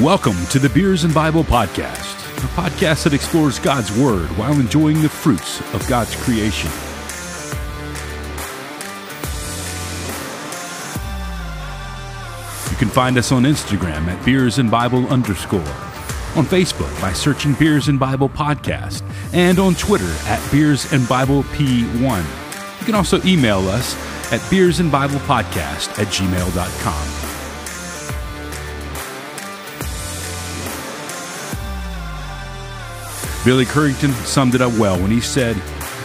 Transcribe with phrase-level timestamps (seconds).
[0.00, 5.02] Welcome to the Beers and Bible Podcast, a podcast that explores God's Word while enjoying
[5.02, 6.70] the fruits of God's creation.
[12.70, 17.52] You can find us on Instagram at Beers and Bible underscore, on Facebook by searching
[17.52, 19.02] Beers and Bible Podcast,
[19.34, 22.80] and on Twitter at Beers and Bible P1.
[22.80, 23.94] You can also email us
[24.32, 27.09] at Beers and Bible Podcast at gmail.com.
[33.42, 35.56] Billy Currington summed it up well when he said,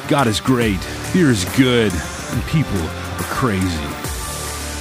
[0.07, 0.79] God is great,
[1.11, 3.67] beer is good, and people are crazy.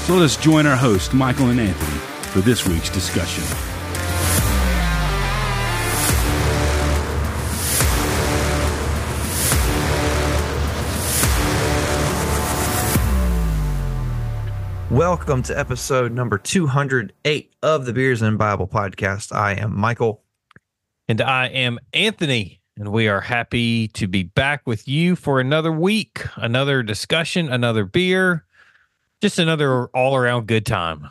[0.06, 1.98] So let us join our host, Michael and Anthony,
[2.30, 3.42] for this week's discussion.
[14.94, 19.34] Welcome to episode number 208 of the Beers and Bible podcast.
[19.34, 20.23] I am Michael.
[21.06, 25.70] And I am Anthony, and we are happy to be back with you for another
[25.70, 28.46] week, another discussion, another beer,
[29.20, 31.08] just another all around good time.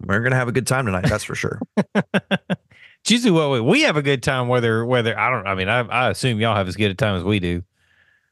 [0.00, 1.60] We're going to have a good time tonight, that's for sure.
[1.94, 5.80] it's usually what we, have a good time, whether, whether, I don't, I mean, I,
[5.80, 7.64] I assume y'all have as good a time as we do.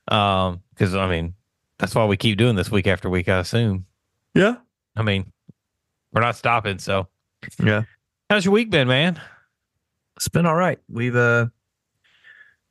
[0.09, 1.35] Um, cause I mean,
[1.79, 3.87] that's why we keep doing this week after week, I assume.
[4.35, 4.57] Yeah.
[4.95, 5.33] I mean,
[6.13, 6.79] we're not stopping.
[6.79, 7.09] So,
[7.61, 7.83] yeah.
[8.31, 9.21] How's your week been, man?
[10.17, 10.79] It's been all right.
[10.89, 11.47] We've uh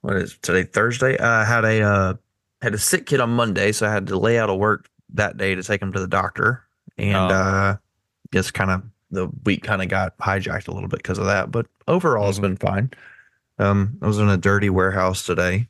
[0.01, 1.17] what is today Thursday?
[1.19, 2.13] I had a uh
[2.61, 5.37] had a sick kid on Monday, so I had to lay out of work that
[5.37, 6.63] day to take him to the doctor.
[6.97, 7.35] And Oh.
[7.35, 7.75] uh
[8.31, 11.51] guess kind of the week kind of got hijacked a little bit because of that,
[11.51, 12.43] but overall it's Mhm.
[12.43, 12.91] been fine.
[13.59, 15.67] Um I was in a dirty warehouse today.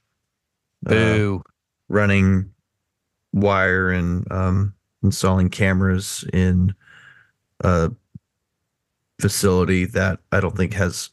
[0.88, 1.44] uh, Boo.
[1.90, 2.52] running
[3.34, 6.74] wire and um installing cameras in
[7.64, 7.92] a
[9.20, 11.12] facility that I don't think has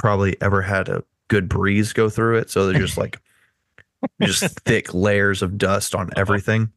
[0.00, 2.50] probably ever had a good breeze go through it.
[2.50, 3.20] So they're just like
[4.22, 6.72] just thick layers of dust on everything.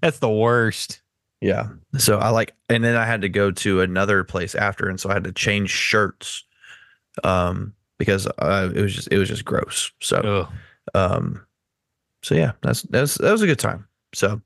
[0.00, 1.02] That's the worst.
[1.40, 1.68] Yeah.
[1.98, 5.10] So I like, and then I had to go to another place after, and so
[5.10, 6.44] I had to change shirts,
[7.24, 9.90] um, because uh, it was just it was just gross.
[10.00, 10.52] So, Ugh.
[10.94, 11.44] um,
[12.22, 13.86] so yeah, that's that's that was a good time.
[14.14, 14.40] So,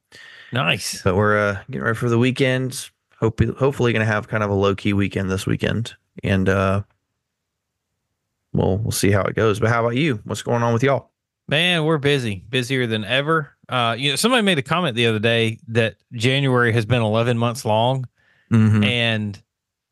[0.53, 1.03] Nice.
[1.03, 2.91] but we're uh, getting ready for the weekend.
[3.19, 6.83] Hope hopefully gonna have kind of a low key weekend this weekend, and uh,
[8.53, 9.61] we'll we'll see how it goes.
[9.61, 10.21] But how about you?
[10.25, 11.11] What's going on with y'all?
[11.49, 13.51] Man, we're busy, busier than ever.
[13.69, 17.37] Uh, you know, somebody made a comment the other day that January has been 11
[17.39, 18.07] months long,
[18.53, 18.85] Mm-hmm.
[18.85, 19.43] and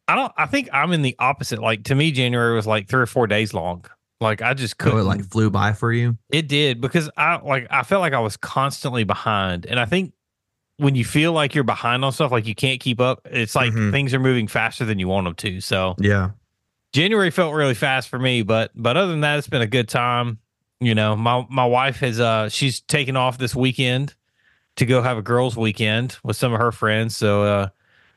[0.06, 0.32] I don't.
[0.37, 1.60] I think I'm in the opposite.
[1.60, 3.84] Like to me, January was like three or four days long.
[4.21, 4.98] Like I just Oh, couldn't.
[5.00, 6.19] it like flew by for you.
[6.31, 10.12] It did because I like I felt like I was constantly behind, and I think
[10.77, 13.72] when you feel like you're behind on stuff, like you can't keep up, it's like
[13.72, 13.92] Mhm.
[13.92, 15.60] things are moving faster than you want them to.
[15.60, 16.31] So Yeah.
[16.92, 19.88] January felt really fast for me, but but other than that, it's been a good
[19.88, 20.38] time.
[20.80, 24.14] You know, my my wife has uh she's taken off this weekend
[24.76, 27.16] to go have a girls' weekend with some of her friends.
[27.16, 27.68] So uh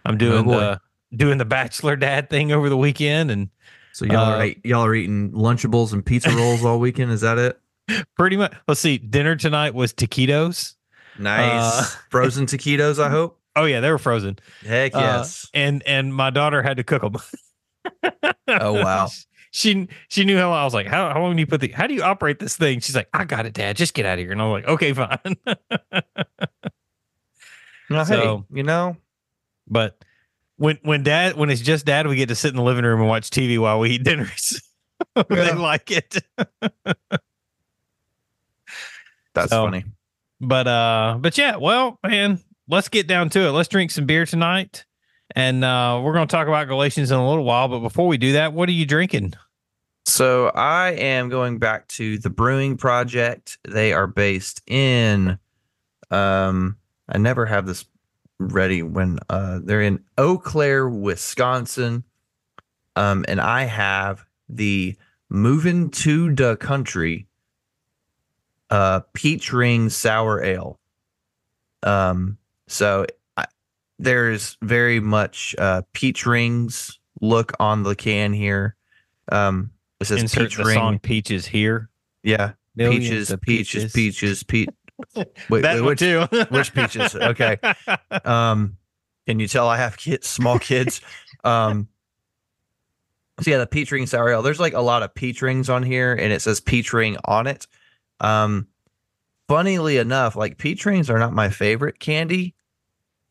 [0.06, 0.59] I'm doing boy.
[0.59, 0.81] the
[1.16, 3.50] doing the bachelor dad thing over the weekend and
[3.91, 7.12] So y'all Uh, are y'all are eating Lunchables and pizza rolls all weekend.
[7.12, 7.59] Is that it?
[8.16, 10.75] pretty much let's see, dinner tonight was taquitos.
[11.19, 11.51] Nice.
[11.79, 13.39] Uh, Frozen taquitos, I hope.
[13.56, 14.39] Oh yeah, they were frozen.
[14.66, 15.47] Heck Uh, yes.
[15.53, 17.17] and and my daughter had to cook them.
[18.47, 19.09] Oh, wow.
[19.55, 21.85] She she knew how I was like, how how long do you put the how
[21.85, 22.79] do you operate this thing?
[22.79, 23.75] She's like, I got it, Dad.
[23.75, 24.31] Just get out of here.
[24.31, 25.35] And I'm like, okay, fine.
[27.89, 28.97] Now, so- hey, you know,
[29.67, 30.03] but
[30.55, 32.99] when when dad when it's just dad, we get to sit in the living room
[32.99, 34.59] and watch TV while we eat dinners.
[35.29, 36.17] they like it.
[39.35, 39.85] that's So- funny.
[40.41, 43.51] But uh but yeah, well, man, let's get down to it.
[43.51, 44.83] Let's drink some beer tonight.
[45.35, 47.67] And uh we're gonna talk about Galatians in a little while.
[47.67, 49.33] But before we do that, what are you drinking?
[50.05, 53.57] So I am going back to the Brewing Projekt.
[53.67, 55.39] They are based in
[56.11, 56.77] um
[57.09, 57.85] I never have this
[58.39, 62.03] ready when uh they're in Eau Claire, Wisconsin.
[62.95, 64.95] Um and I have the
[65.29, 67.27] Moving to the Country
[68.69, 70.79] uh peach ring sour ale.
[71.81, 72.38] Um
[72.68, 73.07] so
[74.03, 78.75] there's very much uh peach rings look on the can here.
[79.31, 80.75] Um it says Insert peach the ring.
[80.75, 81.89] song Peaches here.
[82.23, 82.53] Yeah.
[82.75, 84.69] Millions peaches, peaches, peaches, peach.
[85.50, 86.21] Wait, that wait, which, too.
[86.50, 87.15] which peaches?
[87.15, 87.57] Okay.
[88.25, 88.77] um,
[89.27, 91.01] can you tell I have kids, small kids?
[91.44, 91.88] um,
[93.41, 94.41] so yeah, the peach ring sour ale.
[94.41, 97.47] There's like a lot of peach rings on here, and it says peach ring on
[97.47, 97.67] it.
[98.19, 98.67] Um,
[99.47, 102.55] funnily enough, like peach rings are not my favorite candy.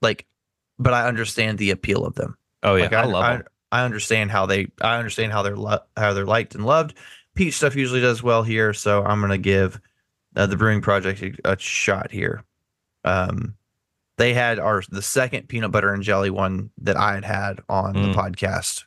[0.01, 0.27] Like,
[0.83, 2.37] but I understand the appeal of them.
[2.63, 3.47] oh yeah, Like, I, love I, them.
[3.73, 6.95] I understand how they I understand how they're lo- how they're liked and loved.
[7.35, 9.81] Peach stuff usually does well here, so I'm gonna give
[10.37, 12.45] uh, the Brewing Projekt a, a shot here.
[13.05, 13.55] Um,
[14.19, 17.95] they had our the second peanut butter and jelly one that I had had on
[17.95, 18.13] Mm.
[18.13, 18.85] the podcast,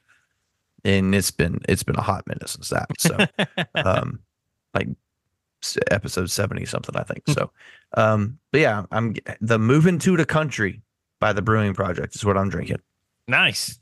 [0.83, 2.88] and it's been it's been a hot minute since that.
[3.00, 3.18] So,
[3.75, 4.19] um,
[4.75, 4.89] like
[5.89, 7.24] episode seventy something, I think.
[7.30, 7.51] So,
[7.95, 10.81] um, but yeah, I'm the moving to the country
[11.19, 12.81] by the Brewing Projekt is what I'm drinking.
[13.27, 13.79] nice.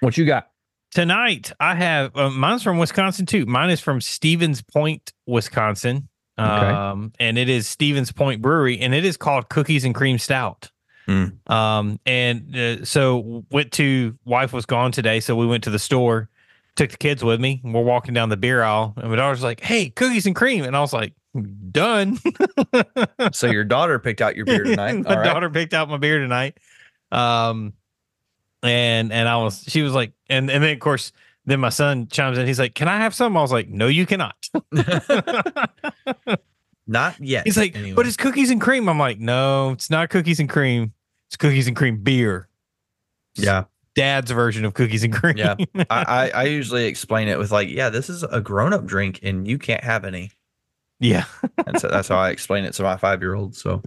[0.00, 0.48] What you got?
[0.92, 3.46] Tonight, I have uh, mine's from Wisconsin too.
[3.46, 6.08] Mine is from Stevens Point, Wisconsin.
[6.38, 6.48] Okay.
[6.48, 10.70] Um, and it is Stevens Point Brewery, and it is called Cookies and Cream Stout.
[11.06, 11.50] Mm.
[11.50, 15.78] Um, and uh, so went to wife was gone today, so we went to the
[15.78, 16.28] store,
[16.76, 17.60] took the kids with me.
[17.62, 20.64] And we're walking down the beer aisle, and my daughter's like, "Hey, cookies and cream,"
[20.64, 21.12] and I was like,
[21.70, 22.18] "Done."
[23.32, 24.92] So your daughter picked out your beer tonight.
[25.04, 25.24] my All right.
[25.24, 26.58] daughter picked out my beer tonight.
[27.12, 27.74] Um,
[28.62, 31.12] and and I was she was like, and and then of course
[31.46, 32.46] then my son chimes in.
[32.46, 34.36] He's like, "Can I have some?" I was like, "No, you cannot."
[36.86, 37.44] Not yet.
[37.44, 37.94] He's like, anyway.
[37.94, 40.92] "But it's cookies and cream." I'm like, "No, it's not cookies and cream.
[41.28, 42.48] It's cookies and cream beer."
[43.34, 43.64] yeah.
[43.96, 45.36] Dad's version of cookies and cream.
[45.36, 45.56] Yeah.
[45.74, 49.18] I, I I usually explain it with like, yeah, this is a grown up drink
[49.22, 50.30] and you can't have any.
[51.00, 51.24] Yeah.
[51.78, 53.56] So that's how I explain it to my five year old.
[53.56, 53.82] So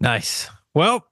[0.00, 0.48] Nice.
[0.74, 1.06] Well,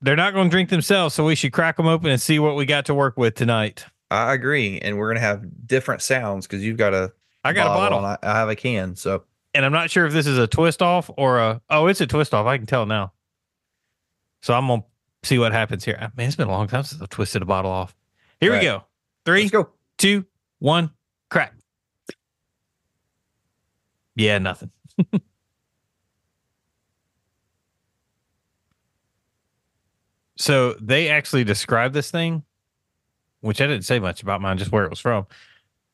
[0.00, 2.56] they're not going to drink themselves, so we should crack them open and see what
[2.56, 3.84] we got to work with tonight.
[4.10, 7.12] I agree, and we're gonna have different sounds because you've got a
[7.44, 8.04] I got a bottle.
[8.04, 8.94] I, I have a can.
[8.94, 9.24] So
[9.54, 12.06] and I'm not sure if this is a twist off or a oh, it's a
[12.06, 12.46] twist off.
[12.46, 13.12] I can tell now.
[14.42, 14.84] So I'm gonna
[15.22, 15.96] see what happens here.
[16.16, 17.94] Man, it's been a long time since I've twisted a bottle off.
[18.40, 18.64] Here we Right.
[18.64, 18.84] go.
[19.24, 19.70] Three, go.
[19.98, 20.26] two,
[20.58, 20.90] one,
[21.30, 21.54] crack.
[24.14, 24.70] Yeah, nothing.
[30.36, 32.42] so they actually describe this thing,
[33.40, 35.26] which I didn't say much about mine, just where it was from.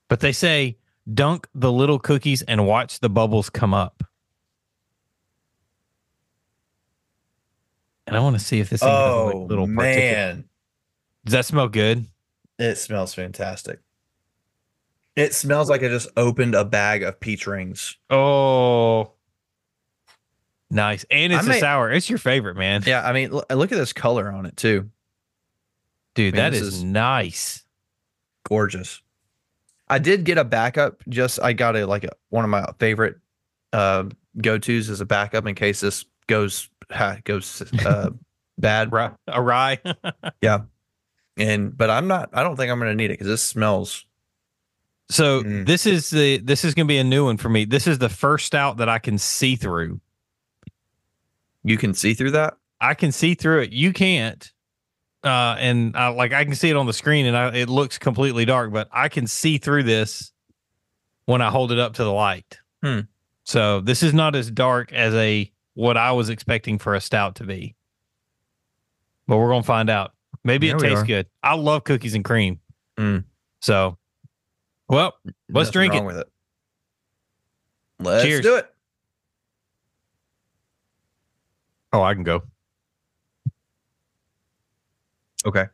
[0.08, 0.78] But they say
[1.12, 4.02] dunk the little cookies and watch the bubbles come up.
[8.06, 10.12] And I want to see if this thing has like oh, little particulate.
[10.12, 10.44] man,
[11.24, 12.06] Does that smell good?
[12.58, 13.80] it smells fantastic.
[15.18, 17.96] It smells like I just opened a bag of peach rings.
[18.08, 19.12] Oh,
[20.70, 21.04] nice.
[21.10, 21.90] And it's I a may- sour.
[21.90, 22.82] It's your favorite, man.
[22.86, 24.90] Yeah, I mean, l- look at this color on it too.
[26.14, 27.64] Dude, I mean, that is, is- nice.
[28.48, 29.02] gorgeous.
[29.88, 31.02] I did get a backup.
[31.08, 33.16] Just I got a like a, one of my favorite
[33.72, 34.04] uh,
[34.40, 38.10] go tos as a backup in case this goes ha, goes uh,
[38.58, 38.92] bad.
[38.92, 39.12] Right.
[39.28, 39.78] A rye.
[40.42, 40.60] Yeah.
[41.38, 42.28] And but I'm not.
[42.34, 44.04] I don't think I'm gonna need it because this smells.
[45.10, 45.66] So Mm.
[45.66, 47.64] this is the this is gonna be a new one for me.
[47.64, 50.00] This is the first stout that I can see through.
[51.64, 52.54] You can see through that.
[52.80, 53.72] I can see through it.
[53.72, 54.50] You can't.
[55.24, 57.98] Uh, and I, like I can see it on the screen, and I, it looks
[57.98, 60.32] completely dark, but I can see through this
[61.26, 62.58] when I hold it up to the light.
[62.82, 63.00] Hmm.
[63.44, 67.34] So this is not as dark as a what I was expecting for a stout
[67.36, 67.74] to be.
[69.26, 70.12] But we're gonna find out.
[70.44, 71.26] Maybe There it tastes good.
[71.42, 72.60] I love cookies and cream.
[72.96, 73.24] Mm.
[73.60, 73.98] So,
[74.88, 75.14] well,
[75.48, 76.04] Let's Nothing drink it.
[76.04, 76.28] with it.
[78.00, 78.42] Let's Cheers.
[78.42, 78.72] do it.
[81.92, 82.42] oh, I can go.
[85.46, 85.66] Okay.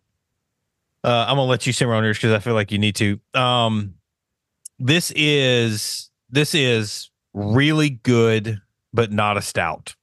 [1.03, 3.21] Uh, I'm gonna let you simmer on yours because I feel like you need to.
[3.35, 3.95] Um,
[4.79, 8.61] this is this is really good,
[8.93, 9.95] but not a stout.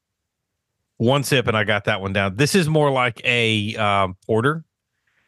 [0.98, 2.36] One sip and I got that one down.
[2.36, 4.64] This is more like a um, porter.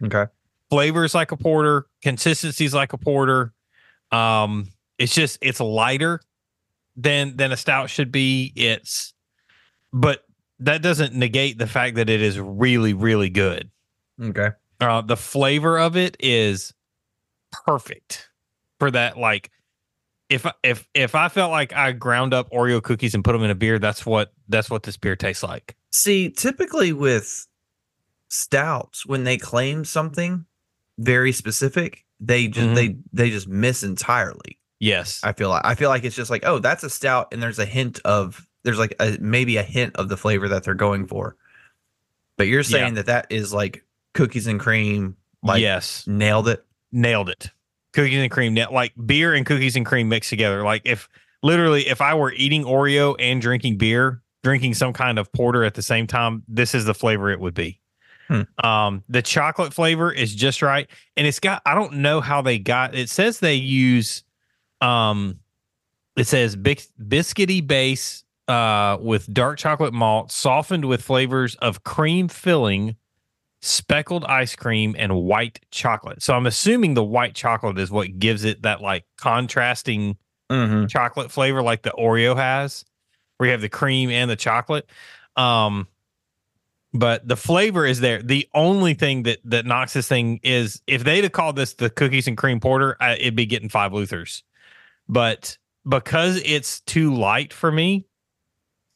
[0.03, 0.25] Okay.
[0.69, 3.52] Flavors like a porter, consistencies like a porter.
[4.13, 6.21] Um, it's just it's lighter
[6.95, 8.53] than than a stout should be.
[8.55, 9.13] It's,
[9.91, 10.23] but
[10.59, 13.69] that doesn't negate the fact that it is really really good.
[14.21, 14.49] Okay.
[14.79, 16.73] Uh, the flavor of it is
[17.65, 18.29] perfect
[18.79, 19.17] for that.
[19.17, 19.49] Like,
[20.29, 23.49] if if if I felt like I ground up Oreo cookies and put them in
[23.49, 25.75] a beer, that's what that's what this beer tastes like.
[25.91, 27.47] See, typically with
[28.29, 30.45] stouts, when they claim something
[30.97, 32.75] very specific, they just Mhm.
[32.75, 34.59] they they just miss entirely.
[34.79, 37.41] Yes, I feel like I feel like it's just like, oh, that's a stout, and
[37.41, 40.73] there's a hint of there's like a, maybe a hint of the flavor that they're
[40.73, 41.35] going for.
[42.37, 46.65] But you're saying that that is like cookies and cream, like yes, nailed it.
[46.91, 47.51] nailed it.
[47.93, 50.63] Cookies and cream, like beer and cookies and cream mixed together.
[50.63, 51.07] Like if
[51.43, 55.75] literally if I were eating Oreo and drinking beer, drinking some kind of porter at
[55.75, 57.79] the same time, this is the flavor it would be.
[58.27, 58.41] Hmm.
[58.65, 61.61] Um, the chocolate flavor is just right, and it's got.
[61.65, 62.95] I don't know how they got.
[62.95, 64.23] It says they use,
[64.81, 65.39] um,
[66.15, 72.27] it says bis- biscuity base, uh, with dark chocolate malt, softened with flavors of cream
[72.27, 72.95] filling,
[73.61, 76.21] speckled ice cream, and white chocolate.
[76.23, 80.17] So I'm assuming the white chocolate is what gives it that like contrasting
[80.51, 80.85] Mm-hmm.
[80.85, 82.85] chocolate flavor like the Oreo has,
[83.37, 84.87] where you have the cream and the chocolate.
[85.35, 85.87] Um,
[86.93, 88.21] but the flavor is there.
[88.21, 91.89] The only thing that that knocks this thing is if they'd have called this the
[91.89, 94.43] cookies and cream porter, I, it'd be getting five Luthers.
[95.09, 95.57] But
[95.87, 98.05] because it's too light for me,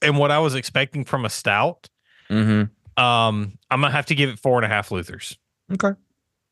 [0.01, 1.89] and what I was expecting from a stout,
[2.29, 3.01] Mm-hmm.
[3.03, 5.37] um, I'm gonna have to give it four and a half Luthers.
[5.73, 5.91] Okay.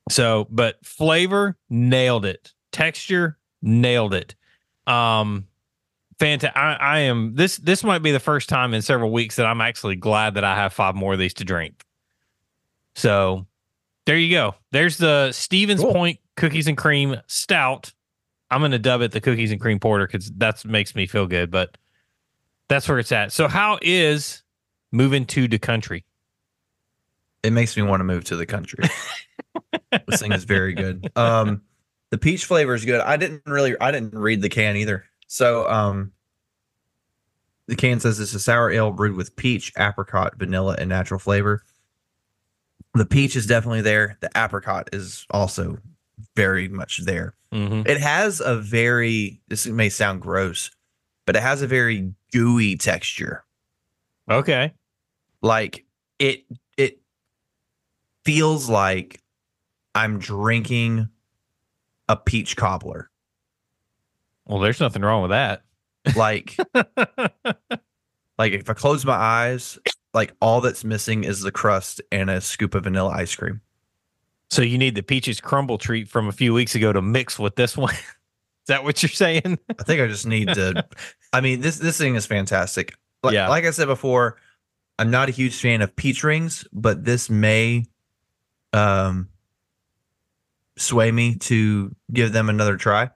[0.10, 2.54] So, but flavor nailed it.
[2.72, 4.36] Texture nailed it.
[4.88, 5.48] Um,
[6.20, 6.58] fantastic.
[6.58, 7.58] I, I am this.
[7.58, 10.56] This might be the first time in several weeks that I'm actually glad that I
[10.56, 11.84] have five more of these to drink.
[12.96, 13.46] So,
[14.06, 14.56] there you go.
[14.72, 15.94] There's the Stevens Cool.
[15.94, 17.94] Point cookies and cream stout.
[18.52, 21.52] I'm gonna dub it the cookies and cream porter because that makes me feel good.
[21.52, 21.78] But
[22.70, 23.32] that's where it's at.
[23.32, 24.44] So, how is
[24.92, 26.06] moving to the country?
[27.44, 28.84] It makes me want to move to the country.
[30.08, 31.12] this thing is very good.
[31.16, 31.62] Um,
[32.10, 33.02] the peach flavor is good.
[33.02, 35.06] I didn't really, I didn't read the can either.
[35.28, 36.12] So, um,
[37.68, 41.64] the can says it's a sour ale brewed with peach, apricot, vanilla, and natural flavor.
[42.94, 44.18] The peach is definitely there.
[44.22, 45.80] The apricot is also
[46.36, 47.34] very much there.
[47.52, 47.90] Mm-hmm.
[47.90, 50.70] It has a very, this may sound gross,
[51.26, 53.44] but it has a very gooey texture.
[54.30, 54.74] Okay.
[55.42, 55.86] like
[56.18, 56.46] it
[56.78, 57.00] it
[58.24, 59.22] feels like
[59.94, 61.08] i'm drinking
[62.10, 63.10] a peach cobbler
[64.48, 65.64] Well, there's nothing wrong with that.
[66.16, 66.56] like
[68.38, 69.80] like if i close my eyes
[70.14, 73.60] like all that's missing is the crust and a scoop of vanilla ice cream
[74.52, 77.56] So you need the peaches crumble treat from a few weeks ago to mix with
[77.56, 77.94] this one.
[78.66, 79.58] Is that what you're saying?
[79.80, 80.86] i think i just need to
[81.34, 83.48] i mean this this thing is fantastic like, Yeah.
[83.50, 84.38] like i said before
[85.00, 87.86] i'm not a huge fan of peach rings but this may
[88.74, 89.30] um
[90.78, 93.10] sway me to give them another try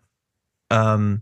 [0.71, 1.21] um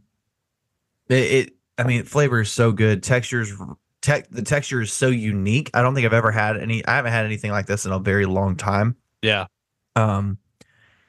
[1.09, 1.15] it,
[1.47, 3.53] it i mean flavor is so good textures
[4.01, 7.11] tech the texture is so unique i don't think i've ever had any i haven't
[7.11, 9.47] had anything like this in a very long time Yeah.
[9.95, 10.37] um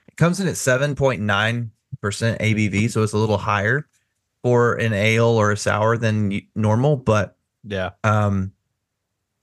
[0.08, 1.68] it comes in at 7.9%
[2.02, 3.86] abv so it's a little higher
[4.42, 7.90] for an ale or a sour than normal but Yeah.
[8.04, 8.52] um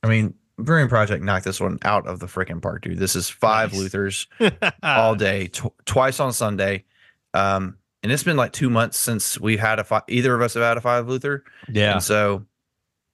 [0.04, 3.30] i mean brewing projekt knocked this one out of the freaking park dude this is
[3.30, 3.82] five Nice.
[3.82, 4.28] luthers
[4.84, 6.86] all day, tw- twice on Sunday.
[7.34, 7.76] Um,
[8.06, 10.62] and it's been like two months since we've had a fi- either of us have
[10.62, 11.44] had a five Luther.
[11.68, 11.94] yeah.
[11.94, 12.46] And so,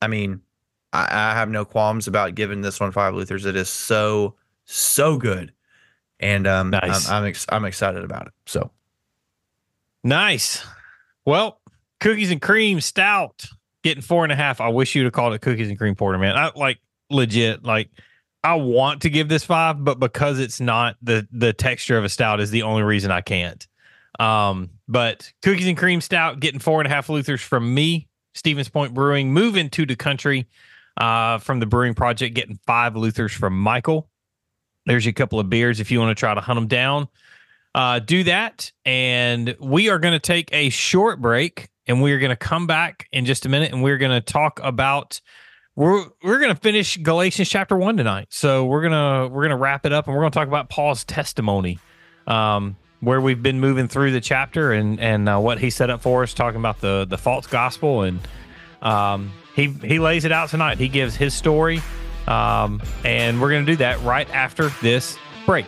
[0.02, 0.42] I mean,
[0.92, 3.46] I, I have no qualms about giving this one five Luthers.
[3.46, 5.54] It is so so good,
[6.20, 7.10] and um, Nice.
[7.10, 8.34] I'm I'm, ex- I'm excited about it.
[8.48, 8.70] So
[10.04, 10.62] Nice.
[11.24, 11.62] Well,
[12.02, 13.46] cookies and cream stout
[13.84, 14.60] getting four and a half.
[14.60, 16.36] I wish you'd have called it cookies and cream porter, man.
[16.36, 16.80] I like
[17.10, 17.90] legit, like
[18.44, 22.10] I want to give this five, but because it's not the the texture of a
[22.10, 23.66] stout is the only reason I can't.
[24.20, 28.70] Um, but cookies and cream stout getting four and a half Luthers from me, Stevens
[28.70, 30.48] Point Brewing, moving to the country
[30.98, 34.10] uh, from the Brewing Projekt, getting five Luthers from Michael.
[34.86, 37.08] There's a couple of beers if you want to try to hunt them down
[37.74, 38.72] uh, do that.
[38.86, 43.08] And we are going to take a short break and we're going to come back
[43.12, 45.22] in just a minute and we're going to talk about
[45.76, 48.28] we're we're going to finish Galatians chapter 1 tonight.
[48.30, 50.48] So we're going to we're going to wrap it up and we're going to talk
[50.48, 51.80] about Paul's testimony.
[52.28, 56.02] Um where we've been moving through the chapter and and uh, what he set up
[56.02, 58.20] for us talking about the the false gospel and
[58.82, 60.78] um he he lays it out tonight.
[60.78, 61.82] He gives his story
[62.28, 65.66] um and we're going to do that right after this break.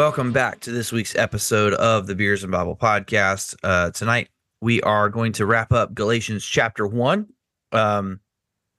[0.00, 3.54] Welcome back to this week's episode of the Beers and Bible podcast.
[3.62, 4.30] Uh, tonight
[4.62, 7.26] we are going to wrap up Galatians chapter one.
[7.70, 8.18] Um,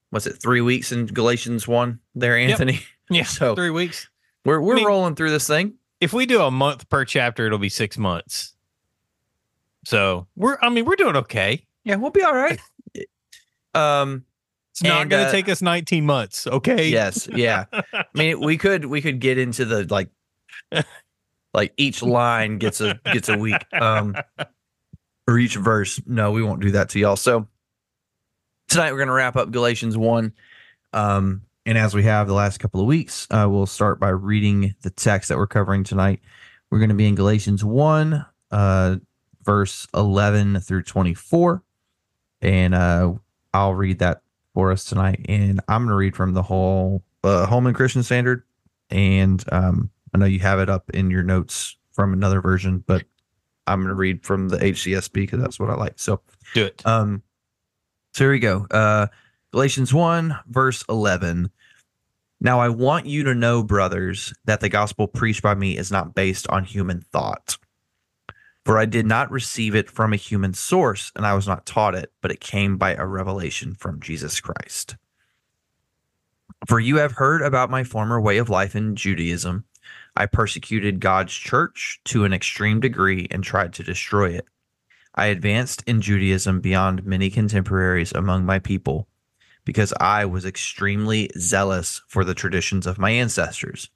[0.10, 0.42] what's it?
[0.42, 2.00] Three weeks in Galatians one.
[2.16, 2.80] There, Anthony.
[3.12, 4.10] Yeah, So- three weeks.
[4.46, 5.76] We're we're I mean- rolling through this thing.
[6.00, 8.56] If we do a month per chapter, it'll be six months.
[9.86, 11.68] So we're, I mean, we're doing okay.
[11.84, 12.60] Yeah, we'll be all right.
[13.76, 14.26] um,
[14.72, 16.48] It's not going to uh, take us 19 months.
[16.48, 16.88] Okay.
[16.90, 17.66] yes, yeah.
[17.94, 20.10] I mean, we could we could get into the like,
[21.54, 23.64] like each line gets a gets a week.
[23.74, 24.16] Um,
[25.28, 26.02] or each verse.
[26.06, 27.16] No, we won't do that to y'all.
[27.16, 27.48] So
[28.68, 30.34] tonight we're gonna wrap up Galatians one.
[30.94, 34.76] Um, and as we have the last couple of weeks, uh, we'll start by reading
[34.82, 36.22] the text that we're covering tonight.
[36.70, 38.96] We're going to be in Galatians 1, uh,
[39.44, 41.62] verse 11 through 24.
[42.42, 43.14] And uh,
[43.54, 44.22] I'll read that
[44.54, 45.26] for us tonight.
[45.30, 48.44] And I'm going to read from the whole uh, Holman Christian Standard.
[48.90, 53.04] And um, I know you have it up in your notes from another version, but
[53.68, 55.94] I'm going to read from the HCSB because that's what I like.
[55.98, 56.22] So
[56.54, 56.86] Do it.
[56.86, 57.24] um,
[58.14, 58.68] so here we go.
[58.70, 59.08] Uh,
[59.52, 61.50] Galatians 1, verse 11.
[62.40, 66.16] Now I want you to know, brothers, that the gospel preached by me is not
[66.16, 67.58] based on human thought.
[68.66, 71.96] For I did not receive it from a human source, and I was not taught
[71.96, 74.98] it, but it came by a revelation from Jesus Christ.
[76.68, 79.66] For you have heard about my former way of life in Judaism.
[80.22, 84.46] I persecuted God's church to an extreme degree and tried to destroy it.
[85.16, 89.08] I advanced in Judaism beyond many contemporaries among my people
[89.66, 93.90] because I was extremely zealous for the traditions of my ancestors.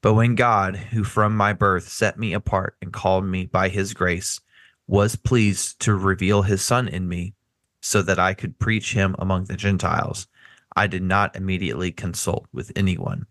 [0.00, 3.94] But when God, who from my birth set me apart and called me by his
[3.94, 4.40] grace,
[4.88, 7.34] was pleased to reveal his Son in me
[7.80, 10.26] so that I could preach him among the Gentiles,
[10.74, 13.26] I did not immediately consult with anyone.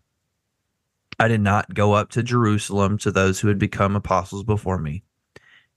[1.20, 5.04] I did not go up to Jerusalem to those who had become apostles before me.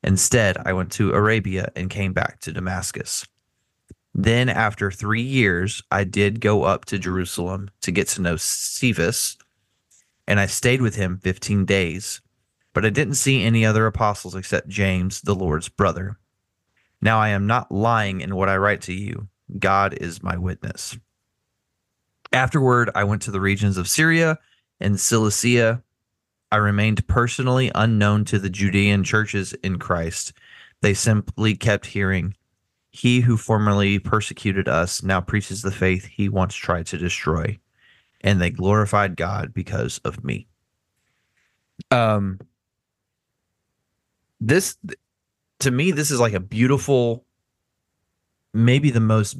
[0.04, 3.26] Instead, I went to Arabia and came back to Damascus.
[4.14, 9.36] Then, after three years, I did go up to Jerusalem to get to know Cephas,
[10.28, 12.20] and I stayed with him 15 days.
[12.74, 16.18] But I didn't see any other apostles except James, the Lord's brother.
[17.00, 19.28] Now I am not lying in what I write to you.
[19.58, 20.96] God is my witness.
[22.32, 24.38] Afterward, I went to the regions of Syria
[24.82, 25.82] and Cilicia.
[26.50, 30.34] I remained personally unknown to the Judean churches in Christ.
[30.82, 32.34] They simply kept hearing,
[32.90, 37.58] He who formerly persecuted us now preaches the faith he once tried to destroy.
[38.20, 40.46] And they glorified God because of me.
[41.90, 42.38] Um,
[44.40, 44.76] this,
[45.60, 47.24] to me, this is like a beautiful,
[48.52, 49.38] maybe the most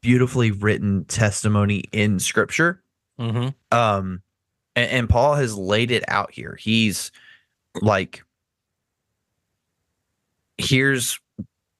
[0.00, 2.82] beautifully written testimony in scripture
[3.18, 3.48] Mm-hmm.
[3.76, 4.22] um
[4.76, 6.56] and, and paul has laid it out here.
[6.60, 7.10] He's
[7.82, 8.22] like
[10.56, 11.18] here's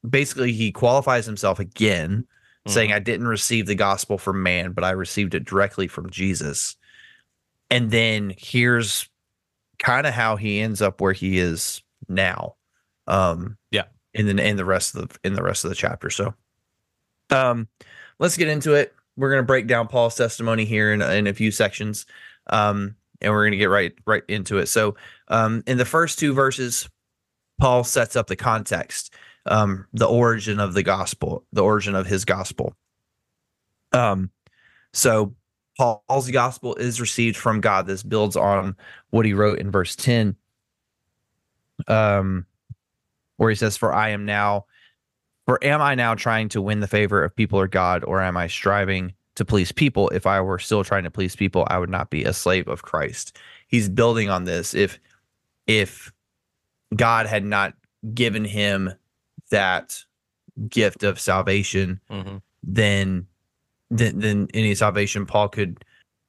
[0.08, 2.26] basically he qualifies himself again
[2.66, 6.76] saying i didn't receive the gospel from man but i received it directly from jesus.
[7.70, 9.08] And then here's
[9.78, 12.56] kind of how he ends up where he is now
[13.06, 13.84] um Yeah.
[14.14, 16.10] in the in the rest of the in the rest of the chapter.
[16.10, 16.34] So
[17.30, 17.68] um
[18.18, 21.34] let's get into it we're going to break down Paul's testimony here in, in a
[21.34, 22.06] few sections,
[22.46, 24.66] um, and we're going to get right right into it.
[24.66, 24.94] So,
[25.26, 26.88] um, in the first two verses,
[27.58, 29.12] Paul sets up the context,
[29.46, 32.74] um, the origin of the gospel, the origin of his gospel.
[33.92, 34.30] Um,
[34.92, 35.34] so
[35.76, 37.86] Paul's gospel is received from God.
[37.86, 38.76] This builds on
[39.10, 40.36] what he wrote in verse ten,
[41.88, 42.46] um,
[43.36, 44.66] where he says, "For I am now."
[45.48, 48.36] For am I now trying to win the favor of people or God, or am
[48.36, 50.10] I striving to please people?
[50.10, 52.82] If I were still trying to please people, I would not be a slave of
[52.82, 53.38] Christ.
[53.66, 54.74] He's building on this.
[54.74, 54.98] If
[55.66, 56.12] if
[56.94, 57.72] God had not
[58.12, 58.92] given him
[59.50, 60.04] that
[60.68, 62.36] gift of salvation, Mm-hmm.
[62.62, 63.26] then
[63.90, 65.82] then then any salvation Paul could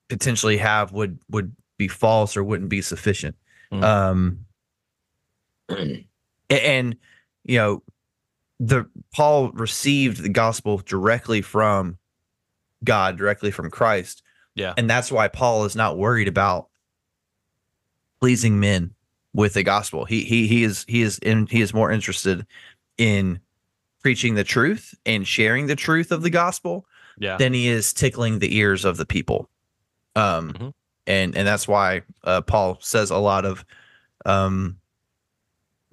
[0.07, 3.35] potentially have would would be false or wouldn't be sufficient.
[3.73, 3.83] Mhm.
[3.83, 4.45] Um
[6.49, 6.95] and
[7.43, 7.83] you know
[8.59, 11.97] the Paul received the gospel directly from
[12.83, 14.21] God, directly from Christ.
[14.55, 14.73] Yeah.
[14.77, 16.67] And that's why Paul is not worried about
[18.19, 18.93] pleasing men
[19.33, 20.05] with the gospel.
[20.05, 22.45] He he he is he is in he is more interested
[22.97, 23.39] in
[24.01, 26.85] preaching the truth and sharing the truth of the gospel
[27.17, 27.37] Yeah.
[27.37, 29.49] than he is tickling the ears of the people.
[30.15, 30.73] Um, Mhm.
[31.07, 33.63] and and that's why uh, Paul says a lot of
[34.25, 34.78] um,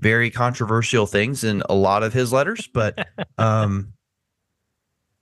[0.01, 3.07] very controversial things in a lot of his letters, but
[3.39, 3.93] um,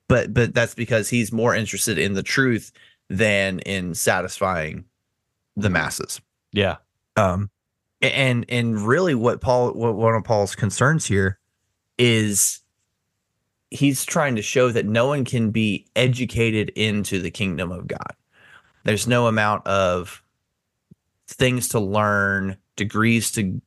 [0.09, 2.73] but but that's because he's more interested in the truth
[3.09, 4.85] than in satisfying
[5.57, 6.21] the masses.
[6.53, 6.77] yeah.
[7.17, 7.51] Um,
[8.03, 11.39] and and really, what Paul, what one of Paul's concerns here
[11.97, 12.61] is
[13.71, 18.15] he's trying to show that no one can be educated into the kingdom of God.
[18.85, 20.23] There's no amount of
[21.29, 23.61] things to learn, degrees to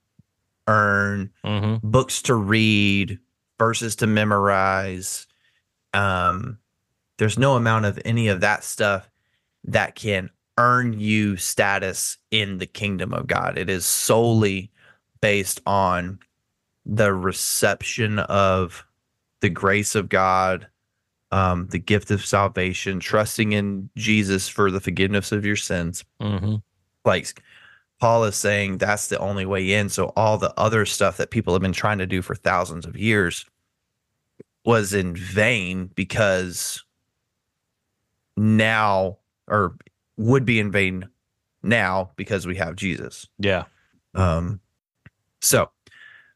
[0.67, 1.87] earn, Mm-hmm.
[1.89, 3.19] books to read,
[3.57, 5.27] verses to memorize.
[5.93, 6.57] Um,
[7.17, 9.09] there's no amount of any of that stuff
[9.63, 13.57] that can earn you status in the kingdom of God.
[13.57, 14.71] It is solely
[15.21, 16.19] based on
[16.85, 18.85] the reception of
[19.41, 20.67] the grace of God
[21.31, 26.05] um, the gift of salvation, trusting in Jesus for the forgiveness of your sins.
[26.21, 26.55] Mm-hmm.
[27.05, 27.43] Like
[27.99, 29.89] Paul is saying, that's the only way in.
[29.89, 32.95] So all the other stuff that people have been trying to do for thousands of
[32.97, 33.45] years
[34.63, 36.83] was in vain because
[38.35, 39.75] now, or
[40.17, 41.07] would be in vain
[41.63, 43.27] now because we have Jesus.
[43.39, 43.63] Yeah.
[44.13, 44.59] Um,
[45.41, 45.69] so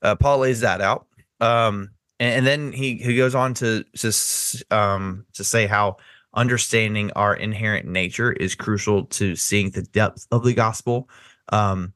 [0.01, 1.07] uh, Paul lays that out.
[1.39, 5.97] Um, and, and then he, he goes on to just um, to say how
[6.33, 11.09] understanding our inherent nature is crucial to seeing the depth of the gospel.
[11.49, 11.93] Um,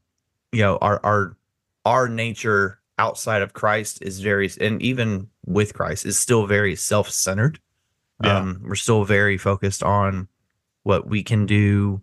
[0.51, 1.37] you know, our our
[1.85, 7.09] our nature outside of Christ is very, and even with Christ is still very self
[7.09, 7.59] centered.
[8.23, 8.37] Yeah.
[8.37, 10.27] Um, we're still very focused on
[10.83, 12.01] what we can do,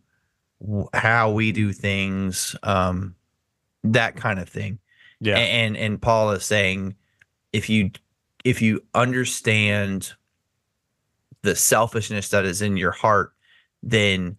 [0.93, 3.15] how we do things, um,
[3.85, 4.79] that kind of thing.
[5.21, 5.39] Yeah.
[5.39, 6.97] And and Paul is saying
[7.53, 7.93] if you
[8.45, 10.13] if you understand
[11.43, 13.33] the selfishness that is in your heart,
[13.83, 14.37] then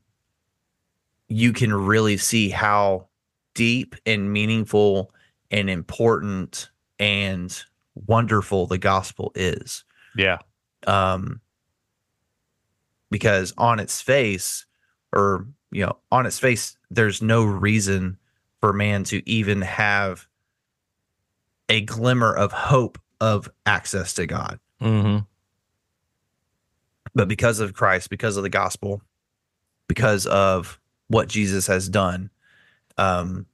[1.34, 3.08] you can really see how
[3.56, 5.12] deep and meaningful
[5.50, 6.70] and important
[7.00, 7.64] and
[7.96, 9.84] wonderful the gospel is.
[10.16, 10.38] yeah.
[10.86, 11.42] Um
[13.10, 14.66] because on its face
[15.12, 18.18] or you know, on its face there's no reason
[18.60, 20.28] for man to even have
[21.68, 24.60] a glimmer of hope of access to God.
[24.82, 25.20] Mm-hmm.
[27.16, 29.02] But because of Christ, because of the gospel,
[29.88, 30.80] because of
[31.14, 32.32] what Jesus has done,
[32.98, 33.46] um,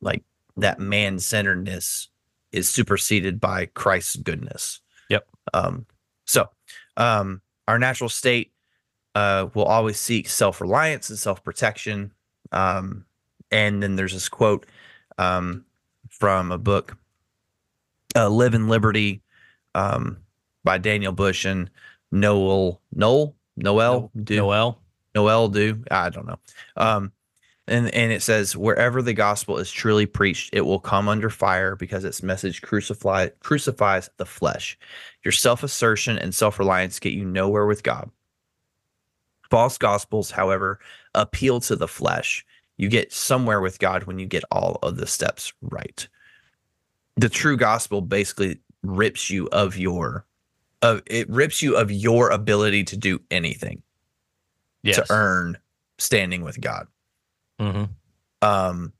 [0.00, 0.24] like
[0.56, 2.08] that man centeredness
[2.50, 4.80] is superseded by Christ's goodness.
[5.08, 5.28] Yep.
[5.54, 5.86] Um,
[6.24, 6.48] so,
[6.96, 8.52] um, our natural state
[9.14, 12.12] uh, will always seek self reliance and self protection.
[12.50, 13.04] Um,
[13.52, 14.66] and then there's this quote
[15.16, 15.64] um,
[16.10, 16.96] from a book,
[18.16, 19.22] uh, Live in Liberty
[19.76, 20.18] um,
[20.64, 21.70] by Daniel Bush and
[22.10, 24.82] Noel, Noel, Noel, Noel.
[25.18, 25.82] Noel Due.
[25.90, 26.38] I don't know.
[26.76, 27.10] Um,
[27.66, 31.74] and and it says wherever the gospel is truly preached, it will come under fire
[31.74, 34.78] because its message crucify crucifies the flesh.
[35.24, 38.08] Your self assertion and self reliance get you nowhere with God.
[39.50, 40.78] False gospels, however,
[41.16, 42.46] appeal to the flesh.
[42.76, 46.06] You get somewhere with God when you get all of the steps right.
[47.16, 50.24] The true gospel basically rips you of your
[50.80, 53.82] of it rips you of your ability to do anything
[54.82, 54.96] Yes.
[54.96, 55.58] to earn
[55.98, 56.86] standing with God.
[57.60, 57.84] Mm-hmm.
[58.42, 58.92] Um,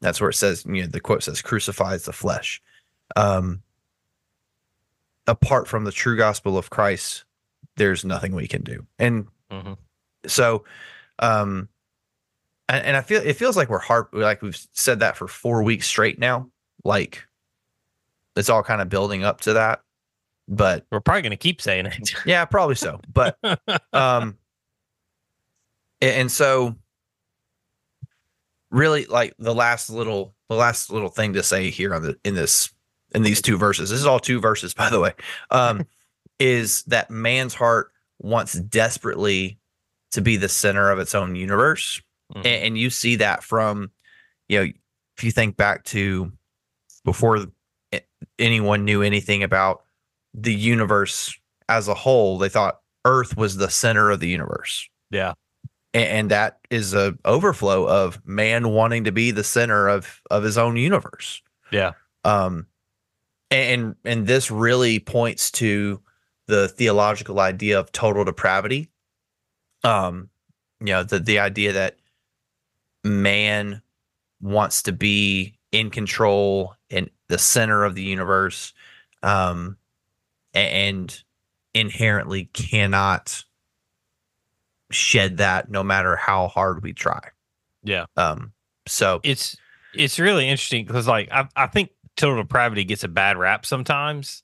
[0.00, 2.60] that's where it says, you know, the quote says, crucifies the flesh.
[3.16, 3.62] Um,
[5.26, 7.24] apart from the true gospel of Christ,
[7.76, 8.86] there's nothing we can do.
[8.98, 9.74] And Mm-hmm.
[10.26, 10.64] so,
[11.18, 11.68] um,
[12.68, 15.62] and, and I feel it feels like we're hard, like we've said that for four
[15.62, 16.48] weeks straight now.
[16.84, 17.22] Like
[18.34, 19.82] it's all kind of building up to that.
[20.48, 22.12] But We're probably going to keep saying it.
[22.26, 23.00] yeah, probably so.
[23.12, 23.38] But
[23.92, 24.36] um
[26.00, 26.74] and so
[28.70, 32.34] really like the last little the last little thing to say here on the in
[32.34, 32.72] this
[33.14, 33.90] in these two verses.
[33.90, 35.12] This is all two verses by the way.
[35.50, 35.86] Um
[36.38, 39.58] is that man's heart wants desperately
[40.10, 42.02] to be the center of its own universe.
[42.34, 42.38] Mhm.
[42.38, 43.90] And, and you see that from
[44.48, 44.72] you know
[45.16, 46.32] if you think back to
[47.04, 47.46] before
[48.38, 49.82] anyone knew anything about
[50.34, 51.36] the universe
[51.68, 54.88] as a whole, they thought Earth was the center of the universe.
[55.10, 55.34] Yeah.
[55.94, 60.42] A- And, that is a overflow of man wanting to be the center of of
[60.42, 61.42] his own universe.
[61.70, 61.92] Yeah.
[62.24, 62.66] Um
[63.50, 66.00] and and this really points to
[66.46, 68.88] the theological idea of total depravity.
[69.84, 70.30] Um
[70.80, 71.96] you know, the the idea that
[73.04, 73.82] man
[74.40, 78.72] wants to be in control and the center of the universe
[79.22, 79.76] um
[80.54, 81.22] and
[81.74, 83.44] inherently cannot
[84.90, 87.20] shed that no matter how hard we try
[87.82, 88.06] Yeah.
[88.16, 88.52] um
[88.86, 89.56] so It's
[89.94, 94.42] it's really interesting because like I, I think total depravity gets a bad rap sometimes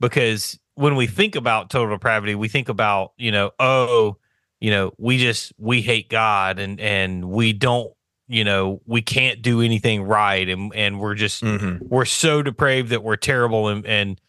[0.00, 4.16] because when we think about total depravity, we think about, you know, oh,
[4.60, 7.92] you know, we just we hate God and and we don't,
[8.28, 11.80] you know, we can't do anything right and and we're just mhm.
[11.82, 14.20] we're so depraved that we're terrible and and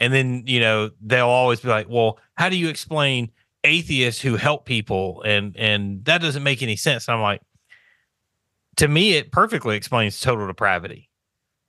[0.00, 3.30] and then you know they'll always be like well how do you explain
[3.64, 7.40] atheists who help people and and that doesn't make any sense and i'm like
[8.76, 11.08] to me it perfectly explains total depravity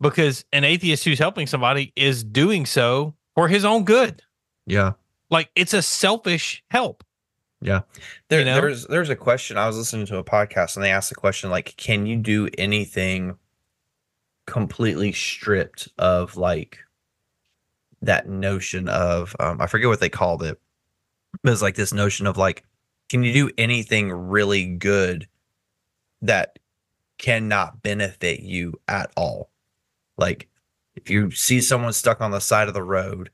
[0.02, 4.22] because an atheist who's helping somebody is doing so for his own good
[4.66, 4.94] Yeah.
[5.30, 7.04] like it's a selfish help
[7.62, 7.82] Yeah.
[8.30, 8.62] There, You know?
[8.62, 9.58] there's there's a question.
[9.58, 12.48] I was listening to a podcast and they asked the question like, can you do
[12.58, 13.38] anything
[14.46, 16.78] completely stripped of like
[18.02, 20.60] that notion of um, I forget what they called it.
[21.44, 22.64] But it's like this notion of like,
[23.10, 25.28] can you do anything really good
[26.22, 26.60] that
[27.18, 29.50] cannot benefit you at all?
[30.18, 30.50] Like,
[30.96, 33.30] if you see someone stuck on the side of the road,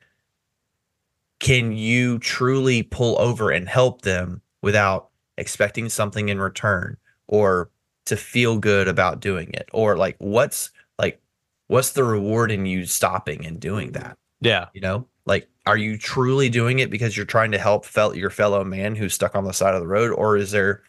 [1.39, 6.97] can you truly pull over and help them without expecting something in return
[7.27, 7.69] or
[8.05, 9.69] to feel good about doing it?
[9.73, 11.21] Or like, what's like,
[11.67, 14.17] what's the reward in you stopping and doing that?
[14.43, 14.67] Yeah.
[14.73, 18.29] You know, like, are you truly doing it because you're trying to help fel- your
[18.29, 20.11] fellow man who's stuck on the side of the road?
[20.11, 20.83] Or is there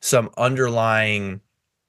[0.00, 1.40] some underlying,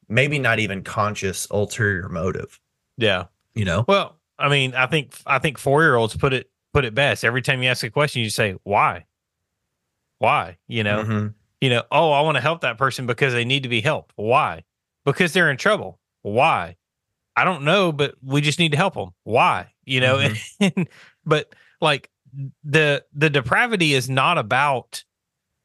[0.08, 2.60] maybe not even conscious ulterior motive?
[2.98, 3.26] Yeah.
[3.56, 3.86] You know?
[3.88, 7.24] Well, I mean, I think I think four year olds put it put it best.
[7.26, 9.06] Every time you ask a question, you say, Why?
[10.20, 10.58] Why?
[10.68, 11.34] You know, Mhm.
[11.62, 14.14] you know, oh, I want to help that person because they need to be helped.
[14.16, 14.64] Why?
[15.06, 16.00] Because they're in trouble.
[16.22, 16.78] Why?
[17.36, 19.10] I don't know, but we just need to help them.
[19.24, 19.73] Why?
[19.86, 20.88] You know, and,
[21.26, 22.10] but like
[22.64, 25.04] the the depravity is not about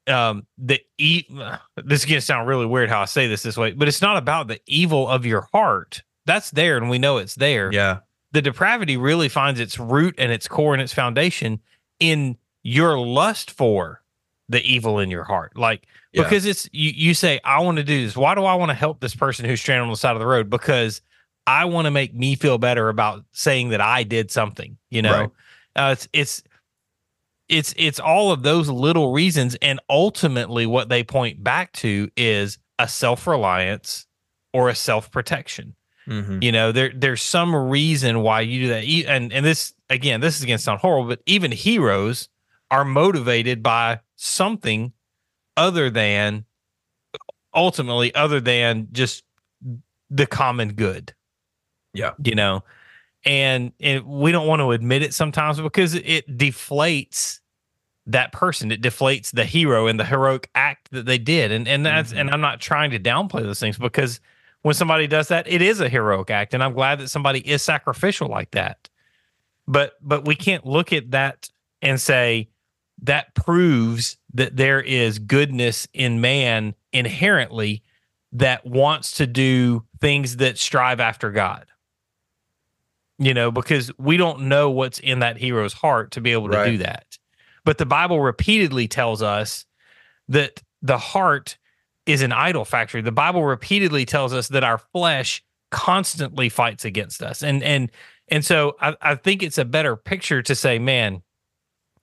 [0.06, 1.24] um the e
[1.76, 4.16] this is gonna sound really weird how I say this this way, but it's not
[4.16, 6.02] about the evil of your heart.
[6.26, 7.98] That's there and we know it's there Yeah.
[8.32, 11.60] the depravity really finds its root and its core and its foundation
[12.00, 14.02] in your lust for
[14.50, 15.56] the evil in your heart.
[15.56, 16.22] Like Yeah.
[16.22, 18.16] because it's you you say, I want to do this.
[18.16, 20.26] Why do I want to help this person who's stranded on the side of the
[20.26, 20.48] road?
[20.50, 21.00] Because
[21.48, 25.20] I want to make me feel better about saying that I did something, you know.
[25.20, 25.30] Right.
[25.74, 26.42] Uh, it's it's
[27.48, 32.58] it's it's all of those little reasons and ultimately what they point back to is
[32.78, 34.06] a self-reliance
[34.52, 35.74] or a self-protection
[36.06, 36.42] Mhm.
[36.42, 40.38] you know there there's some reason why you do that and and this again this
[40.38, 42.28] is going to sound horrible but even heroes
[42.70, 44.92] are motivated by something
[45.56, 46.44] other than
[47.54, 49.22] ultimately other than just
[50.10, 51.14] the common good
[51.98, 52.12] Yeah.
[52.24, 52.62] you know?
[53.24, 57.40] And, and we don't want to admit it sometimes because it deflates
[58.06, 58.70] that person.
[58.72, 61.52] It deflates the hero and the heroic act that they did.
[61.52, 62.20] And and that's Mhm.
[62.20, 64.18] and i'm not trying to downplay those things because
[64.62, 66.54] when somebody does that it is a heroic act.
[66.54, 68.88] And i'm glad that somebody is sacrificial like that.
[69.66, 71.50] But but we can't look at that
[71.82, 72.48] and say
[73.02, 77.82] that proves that there is goodness in man inherently
[78.32, 81.66] that wants to do things that strive after god
[83.18, 86.56] you know because we don't know what's in that hero's heart to be able to
[86.56, 86.70] Right.
[86.72, 87.06] do that
[87.64, 89.64] but the bible repeatedly tells us
[90.28, 91.58] that the heart
[92.06, 93.02] is an idol factory.
[93.02, 97.42] The Bible repeatedly tells us that our flesh constantly fights against us.
[97.42, 97.90] And and
[98.28, 101.22] and so I, I think it's a better picture to say, man,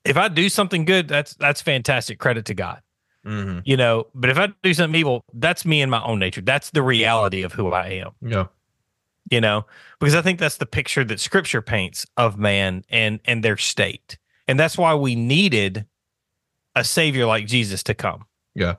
[0.03, 2.19] if I do something good, that's that's fantastic.
[2.19, 2.81] Credit to God.
[3.25, 3.63] Mhm.
[3.65, 6.41] You know, but if I do something evil, that's me in my own nature.
[6.41, 8.45] That's the reality of who I am Yeah.
[9.31, 9.65] You know
[9.99, 14.17] because i think that's the picture that scripture paints of man and and their state
[14.47, 15.85] and that's why we needed
[16.75, 18.75] a savior like jesus to come Yeah.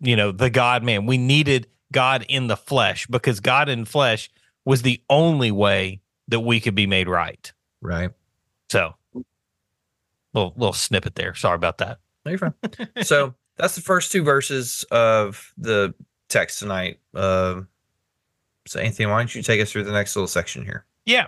[0.00, 4.30] you know the god man we needed god in the flesh because god in flesh
[4.64, 8.10] was the only way that we could be made right Right.
[8.70, 8.94] so
[10.34, 12.54] little little snippet there sorry about that No, you're fine.
[13.04, 15.94] so that's the first two verses of the
[16.28, 16.98] text tonight.
[17.14, 17.68] Um,
[18.66, 20.84] so, Anthony, why don't you take us through the next little section here?
[21.04, 21.26] Yeah.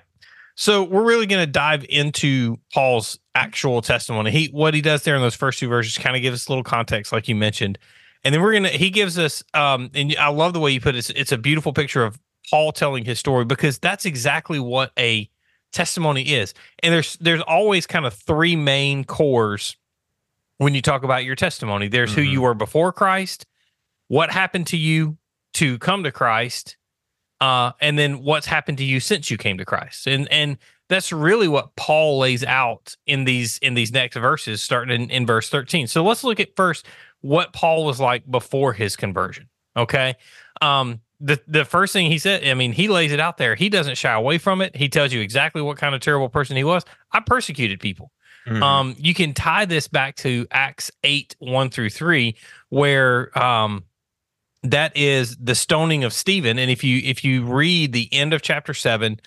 [0.55, 4.33] So we're really going to dive into Paul's actual testimony.
[4.33, 6.51] He what he does there in those first two verses kind of gives us a
[6.51, 7.79] little context, like you mentioned,
[8.25, 10.97] and then we're gonna he gives us um and I love the way you put
[10.97, 10.99] it.
[10.99, 12.19] It's, it's a beautiful picture of
[12.51, 15.31] Paul telling his story because that's exactly what a
[15.73, 16.55] testimony is.
[16.83, 19.77] And there's there's always kind of three main cores
[20.57, 21.87] when you talk about your testimony.
[21.87, 22.31] There's who Mhm.
[22.33, 23.47] you were before Christ,
[24.09, 25.19] what happened to you
[25.55, 26.77] to come to Christ,
[27.41, 30.07] uh, and then what's happened to you since you came to Christ.
[30.07, 35.03] And and that's really what Paul lays out in these in these next verses, starting
[35.03, 35.87] in, in verse 13.
[35.87, 36.87] So let's look at first
[37.21, 39.49] what Paul was like before his conversion.
[39.77, 40.17] Okay.
[40.61, 43.55] Um, the the first thing he said, I mean, he lays it out there.
[43.55, 44.75] He doesn't shy away from it.
[44.77, 46.85] He tells you exactly what kind of terrible person he was.
[47.13, 48.11] I persecuted people.
[48.47, 48.63] Mhm.
[48.63, 52.35] Um, you can tie this back to Acts 8, 1 through 3,
[52.71, 53.85] where um
[54.63, 56.59] that is the stoning of Stephen.
[56.59, 59.21] And if you if you read the end of chapter seven,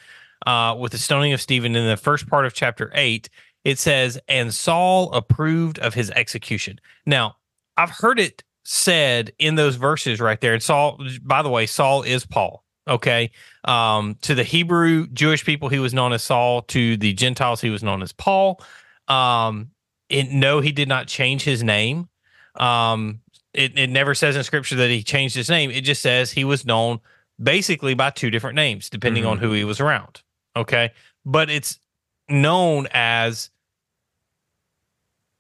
[0.46, 3.30] uh, with the stoning of Stephen in the first part of chapter eight,
[3.64, 6.80] it says, and Saul approved of his execution.
[7.06, 7.38] Now,
[7.78, 10.54] I've heard it said in those verses right there.
[10.54, 12.64] And Saul, by the way, Saul is Paul.
[12.88, 13.32] Okay.
[13.64, 16.64] Um, to the Hebrew Jewish people, he was known as Saul.
[16.64, 18.62] To the Gentiles, he was known as Paul.
[19.08, 19.72] Um,
[20.12, 22.10] no, he did not change his name.
[22.56, 23.21] Um,
[23.54, 25.72] it, it never says in scripture that he changed his name.
[25.72, 27.00] It just says he was known
[27.42, 30.22] basically by two different names, depending on who he was around.
[30.56, 30.92] Okay.
[31.26, 31.80] But it's
[32.30, 33.50] known as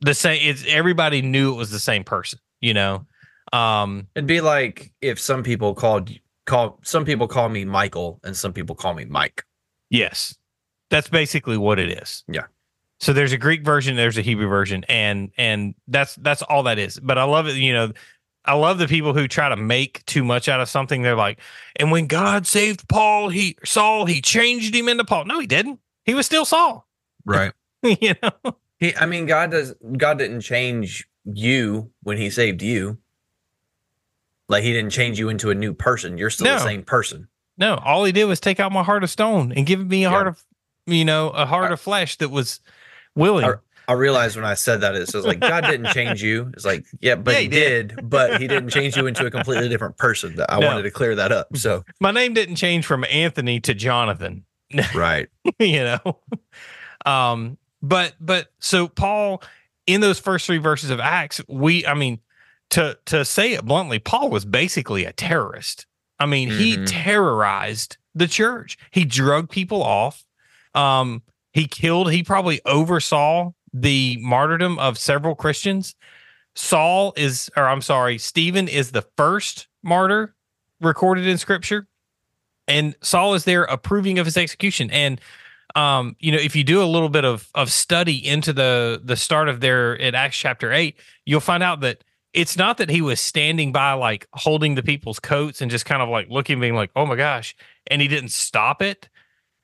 [0.01, 0.39] the same.
[0.43, 2.39] It's everybody knew it was the same person.
[2.59, 3.05] You know,
[3.53, 6.11] um, It'd be like if some people called
[6.45, 9.43] call some people call me Michael and some people call me Mike.
[9.89, 10.35] Yes.
[10.89, 12.23] That's basically what it is.
[12.27, 12.45] Yeah.
[13.01, 16.77] So there's a Greek version, there's a Hebrew version, and and that's that's all that
[16.77, 16.99] is.
[16.99, 17.91] But I love it, you know,
[18.45, 21.01] I love the people who try to make too much out of something.
[21.01, 21.39] They're like,
[21.77, 25.25] and when God saved Paul, he Saul, he changed him into Paul.
[25.25, 25.79] No, he didn't.
[26.05, 26.87] He was still Saul.
[27.25, 27.53] Right.
[27.83, 28.55] you know?
[28.79, 32.99] He I mean God does God didn't change you when he saved you.
[34.47, 36.19] Like he didn't change you into a new person.
[36.19, 37.29] You're still the same person.
[37.57, 40.01] No, all he did was take out my heart of stone and give me a
[40.01, 40.09] Yeah.
[40.09, 40.43] heart of
[40.85, 42.59] you know, a heart of flesh that was
[43.15, 43.45] willing.
[43.45, 46.49] Or- I realized when I said that it's just like God didn't change you.
[46.53, 48.09] It's like, yeah, but Yeah, he he did, did.
[48.09, 50.39] but he didn't change you into a completely different person.
[50.47, 50.67] I No.
[50.67, 51.57] wanted to clear that up.
[51.57, 54.45] So my name didn't change from Anthony to Jonathan.
[54.95, 55.27] right.
[55.59, 56.19] you know
[57.05, 59.43] um but but so paul
[59.87, 62.19] in those first three verses of acts we i mean
[62.69, 65.87] to to say it bluntly paul was basically a terrorist
[66.19, 66.85] i mean he Mhm.
[66.87, 70.23] terrorized the church he drug people off
[70.73, 71.21] um
[71.51, 75.95] he killed he probably oversaw the martyrdom of several christians
[76.55, 80.33] saul is or i'm sorry stephen is the first martyr
[80.81, 81.87] recorded in scripture
[82.67, 84.89] and Saul is there approving of his execution.
[84.91, 85.19] And
[85.75, 89.15] um, you know, if you do a little bit of of study into the the
[89.15, 93.01] start of their at Acts chapter eight, you'll find out that it's not that he
[93.01, 96.75] was standing by like holding the people's coats and just kind of like looking, being
[96.75, 97.55] like, "Oh my gosh,"
[97.87, 99.07] and he didn't stop it.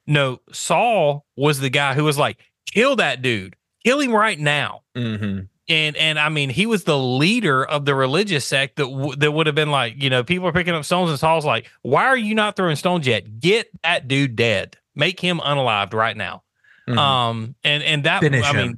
[0.08, 2.38] No, Saul was the guy who was like,
[2.74, 5.42] "Kill that dude, kill him right now." Mm-hmm.
[5.70, 9.32] and and I mean he was the leader of the religious sect that w- that
[9.32, 12.06] would have been like you know people are picking up stones and Saul's like why
[12.06, 16.44] are you not throwing stones yet get that dude dead make him unalived right now
[16.90, 16.98] Mm-hmm.
[16.98, 18.56] um and and that Finish I him.
[18.56, 18.78] mean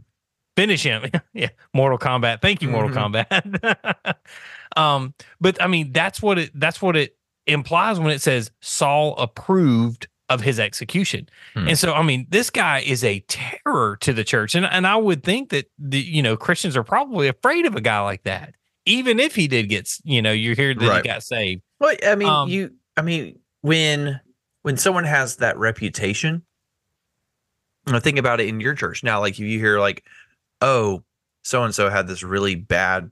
[0.57, 4.15] finish him yeah Mortal Kombat thank you Mortal Kombat
[4.75, 7.15] um but I mean that's what it that's what it
[7.47, 11.67] implies when it says Saul approved of his execution Hmm.
[11.69, 14.95] and so, I mean, this guy is a terror to the church, and and I
[14.95, 18.53] would think that the you know Christians are probably afraid of a guy like that,
[18.85, 21.03] even if he did get you know you hear that Right.
[21.03, 21.61] he got saved.
[21.79, 22.75] Well, I mean, Um, you.
[22.97, 24.19] I mean, when
[24.61, 26.43] when someone has that reputation,
[27.87, 29.19] know, think about it in your church now.
[29.19, 30.03] Like if you hear like,
[30.61, 31.03] oh,
[31.43, 33.09] so and so had this really bad,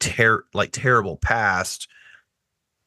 [0.00, 1.88] ter like terrible past.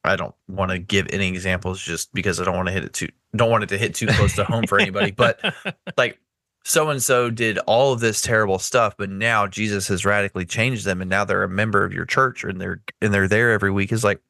[0.04, 2.94] I don't want to give any examples just because I don't want to hit it
[2.94, 3.10] too.
[3.36, 5.12] Don't want it to hit too close to home for anybody.
[5.12, 5.40] But
[5.98, 6.20] like
[6.64, 10.86] so and so did all of this terrible stuff, but now Jesus has radically changed
[10.86, 13.72] them, and now they're a member of your church, and they're and they're there every
[13.72, 13.92] week.
[13.92, 14.22] Is like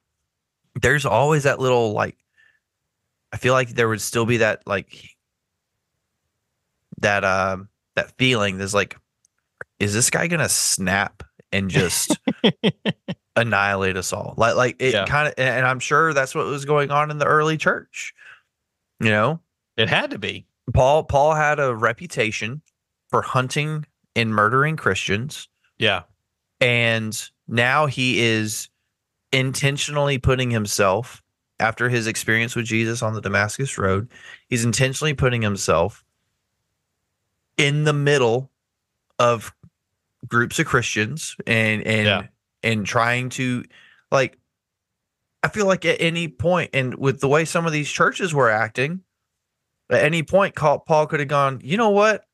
[0.81, 2.17] there's always that little like
[3.31, 5.15] I feel like there would still be that like
[6.99, 8.57] that um that feeling.
[8.57, 8.97] There's like,
[9.79, 12.17] is this guy gonna snap and just
[13.35, 14.33] annihilate us all?
[14.37, 15.05] Like like it Yeah.
[15.05, 18.13] kind of, and I'm sure that's what was going on in the early church.
[18.99, 19.39] You know,
[19.77, 20.45] it had to be.
[20.73, 22.61] Paul Paul had a reputation
[23.09, 25.47] for hunting and murdering Christians
[25.79, 26.03] Yeah,
[26.59, 28.69] and now he is
[29.31, 31.23] intentionally putting himself
[31.59, 34.09] after his experience with Jesus on the Damascus road
[34.49, 36.03] he's intentionally putting himself
[37.57, 38.49] in the middle
[39.19, 39.53] of
[40.27, 42.27] groups of Christians and and Yeah.
[42.63, 43.63] And trying to
[44.11, 44.37] like
[45.43, 48.49] I feel like at any point and with the way some of these churches were
[48.49, 49.01] acting
[49.89, 52.25] at any point Paul could have gone you know what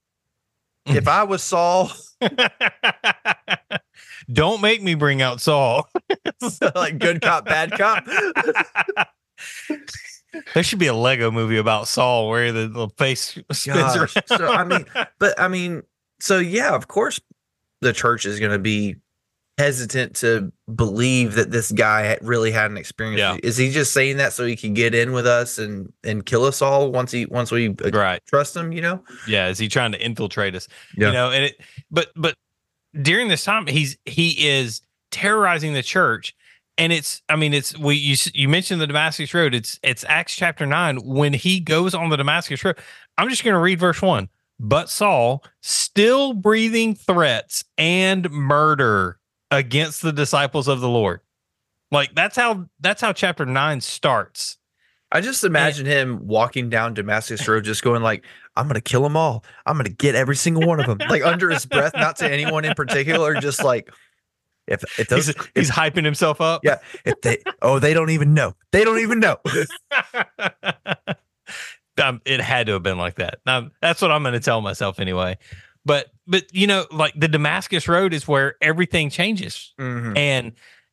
[0.85, 1.91] if I was Saul
[4.31, 5.87] don't make me bring out Saul.
[6.75, 8.05] like good cop bad cop
[10.53, 14.15] there should be a Lego movie about Saul where the, the face spins Gosh.
[14.15, 14.27] around.
[14.27, 14.85] So, I mean,
[15.19, 15.83] but I mean,
[16.19, 17.19] so yeah, of course,
[17.81, 18.95] the church is going to be
[19.57, 23.19] hesitant to believe that this guy really had an experience.
[23.19, 23.37] Yeah.
[23.41, 26.43] Is he just saying that so he can get in with us and and kill
[26.43, 28.21] us all once he once we uh, right.
[28.27, 28.71] trust him?
[28.71, 29.03] You know?
[29.27, 30.67] Yeah, is he trying to infiltrate us?
[30.95, 31.07] Yeah.
[31.07, 32.35] You know, and it but but
[33.01, 36.35] during this time he's he is terrorizing the church
[36.77, 40.35] and it's I mean it's we you you mentioned the Damascus road it's it's Acts
[40.35, 42.77] chapter 9 when he goes on the Damascus road.
[43.17, 44.29] I'm just going to read verse 1.
[44.59, 49.19] But Saul still breathing threats and murder
[49.51, 51.21] against the disciples of the Lord.
[51.91, 54.57] Like that's how that's how chapter 9 starts.
[55.09, 58.25] I just imagine him walking down Damascus Road, just going like,
[58.57, 59.45] "I'm gonna kill them all.
[59.65, 62.65] I'm gonna get every single one of them." Like under his breath, not to anyone
[62.65, 63.89] in particular, just like
[64.67, 66.59] if if those He's, he's hyping himself up.
[66.65, 66.79] Yeah.
[67.05, 69.37] if they oh they don't even know they don't even know
[72.03, 73.39] um, it had to have been like that.
[73.45, 75.37] Now, that's what I'm going to tell myself anyway.
[75.87, 80.17] But but you know, like the Damascus Road is where everything changes, Mhm.
[80.17, 80.51] and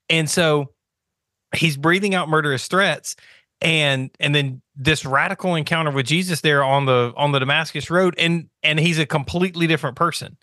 [0.08, 0.72] and so
[1.56, 3.16] he's breathing out murderous threats,
[3.60, 8.14] and and then this radical encounter with Jesus there on the on the Damascus Road,
[8.18, 10.36] and and he's a completely different person.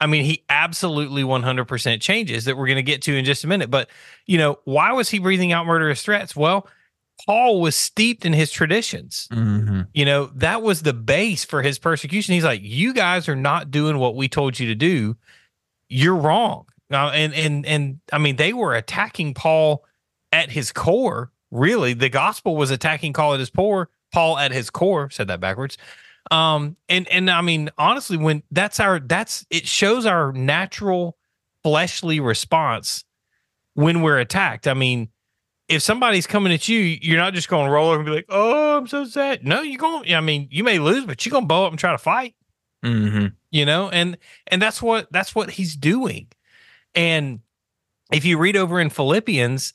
[0.00, 3.46] I mean, he absolutely 100% changes that we're going to get to in just a
[3.46, 3.70] minute.
[3.70, 3.90] But,
[4.24, 6.34] you know, why was he breathing out murderous threats?
[6.34, 6.66] Well,
[7.26, 9.28] Paul was steeped in his traditions.
[9.32, 9.82] Mm-hmm.
[9.94, 12.34] You know, that was the base for his persecution.
[12.34, 15.16] He's like, you guys are not doing what we told you to do.
[15.88, 16.66] You're wrong.
[16.88, 19.84] Now, and and and I mean, they were attacking Paul
[20.32, 21.30] at his core.
[21.50, 23.88] Really, the gospel was attacking Paul at his core.
[24.12, 25.78] Paul at his core said that backwards.
[26.30, 31.16] Um, and and I mean, honestly, when that's our that's it shows our natural
[31.62, 33.04] fleshly response
[33.74, 34.66] when we're attacked.
[34.66, 35.08] I mean,
[35.70, 38.26] if somebody's coming at you, you're not just going to roll over and be like,
[38.28, 40.12] "Oh, I'm so sad." No, you're going.
[40.12, 42.34] I mean, you may lose, but you're going to bow up and try to fight.
[42.84, 43.26] Mm-hmm.
[43.52, 44.18] You know, and
[44.48, 46.26] and that's what that's what he's doing.
[46.94, 47.40] And
[48.12, 49.72] if you read over in Philippians,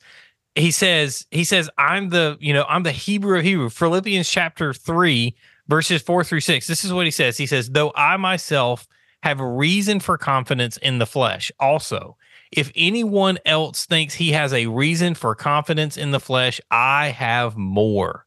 [0.54, 4.74] he says he says, "I'm the you know I'm the Hebrew of Hebrew." Philippians chapter
[4.74, 5.34] three,
[5.66, 6.66] verses four through six.
[6.66, 7.38] This is what he says.
[7.38, 8.86] He says, "Though I myself
[9.22, 12.18] have a reason for confidence in the flesh, also."
[12.56, 17.56] If anyone else thinks he has a reason for confidence in the flesh, I have
[17.56, 18.26] more.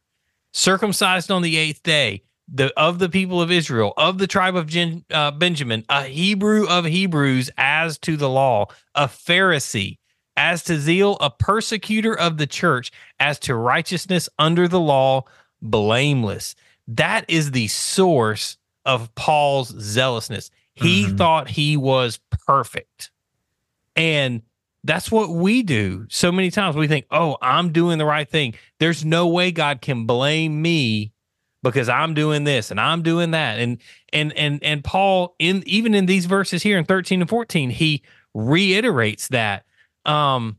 [0.52, 2.22] Circumcised on the eighth day,
[2.52, 6.66] the of the people of Israel, of the tribe of Jen, uh, Benjamin, a Hebrew
[6.68, 9.98] of Hebrews, as to the law, a Pharisee,
[10.36, 15.24] as to zeal, a persecutor of the church, as to righteousness under the law,
[15.60, 16.54] blameless.
[16.86, 20.50] That is the source of Paul's zealousness.
[20.74, 21.18] He Mhm.
[21.18, 23.10] thought he was perfect.
[24.00, 24.40] And
[24.82, 26.74] that's what we do so many times.
[26.74, 28.54] We think, oh, I'm doing the right thing.
[28.78, 31.12] There's no way God can blame me
[31.62, 33.58] because I'm doing this and I'm doing that.
[33.58, 33.76] And
[34.10, 38.02] and and and Paul in even in these verses here in 13 and 14, he
[38.32, 39.66] reiterates that.
[40.06, 40.56] Um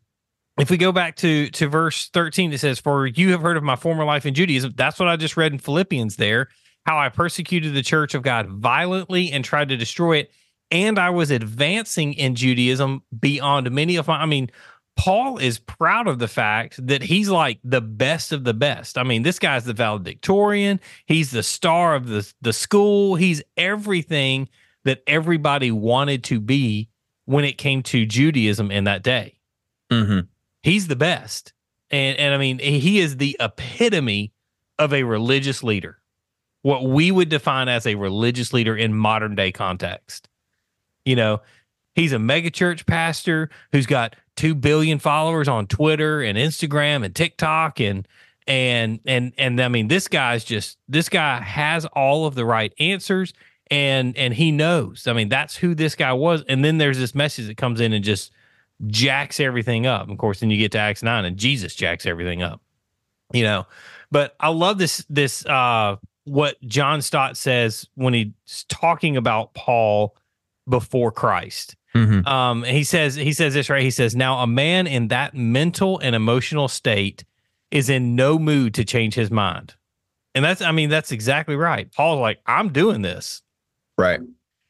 [0.60, 3.64] if we go back to to verse 13, it says, For you have heard of
[3.64, 4.74] my former life in Judaism.
[4.76, 6.50] That's what I just read in Philippians there,
[6.86, 10.32] how I persecuted the church of God violently and tried to destroy it.
[10.72, 14.50] And I was advancing in Judaism beyond many of my, I mean,
[14.96, 18.98] Paul is proud of the fact that he's like the best of the best.
[18.98, 20.80] I mean, this guy's the valedictorian.
[21.06, 23.16] He's the star of the, the school.
[23.16, 24.50] He's everything
[24.84, 26.90] that everybody wanted to be
[27.26, 29.38] when it came to Judaism in that day.
[29.92, 30.22] Mm-hmm.
[30.64, 31.54] He's the best.
[31.90, 34.34] And and I mean, he is the epitome
[34.80, 35.98] of a religious leader.
[36.62, 40.30] What we would define as a religious leader in modern day context.
[41.06, 41.42] You know,
[41.96, 47.80] he's a megachurch pastor who's got 2 billion followers on Twitter and Instagram and TikTok
[47.80, 48.08] and
[48.48, 52.74] and and and I mean this guy's just this guy has all of the right
[52.80, 53.34] answers
[53.70, 55.08] and and he knows.
[55.08, 57.94] I mean that's who this guy was and then there's this message that comes in
[57.94, 58.32] and just
[58.88, 60.10] jacks everything up.
[60.10, 62.62] Of course, then you get to Acts 9 and Jesus jacks everything up.
[63.32, 63.68] You know,
[64.10, 70.16] but I love this this uh what John Stott says when he's talking about Paul
[70.68, 71.76] before Christ.
[71.96, 72.26] Mm-hmm.
[72.28, 73.82] Um, he says he says this right.
[73.84, 77.26] He says, "Now a man in that mental and emotional state
[77.70, 79.76] is in no mood to change his mind."
[80.34, 81.92] And that's, I mean, that's exactly right.
[81.92, 83.42] Paul's like, "I'm doing this,"
[83.98, 84.22] Right.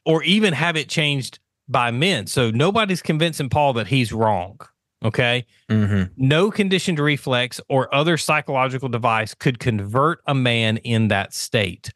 [0.05, 1.37] or even have it changed
[1.69, 2.25] by men.
[2.25, 4.59] So nobody's convincing Paul that he's wrong.
[5.03, 6.13] Okay, Mm-hmm.
[6.17, 11.91] no conditioned reflex or other psychological device could convert a man in that state.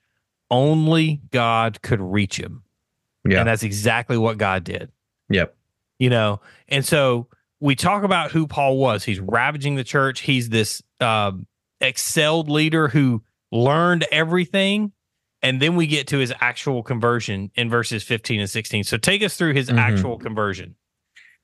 [0.52, 2.64] Only God could reach him.
[3.28, 3.40] Yeah.
[3.40, 4.92] And that's exactly what God did
[5.30, 5.56] Yep.
[6.00, 7.28] you know and so
[7.60, 11.48] we talk about who paul was he's ravaging the church he's this um,
[11.82, 14.92] excelled leader who learned everything
[15.42, 19.24] and then we get to his actual conversion in verses 15 and 16 so take
[19.24, 19.78] us through his Mhm.
[19.80, 20.76] actual conversion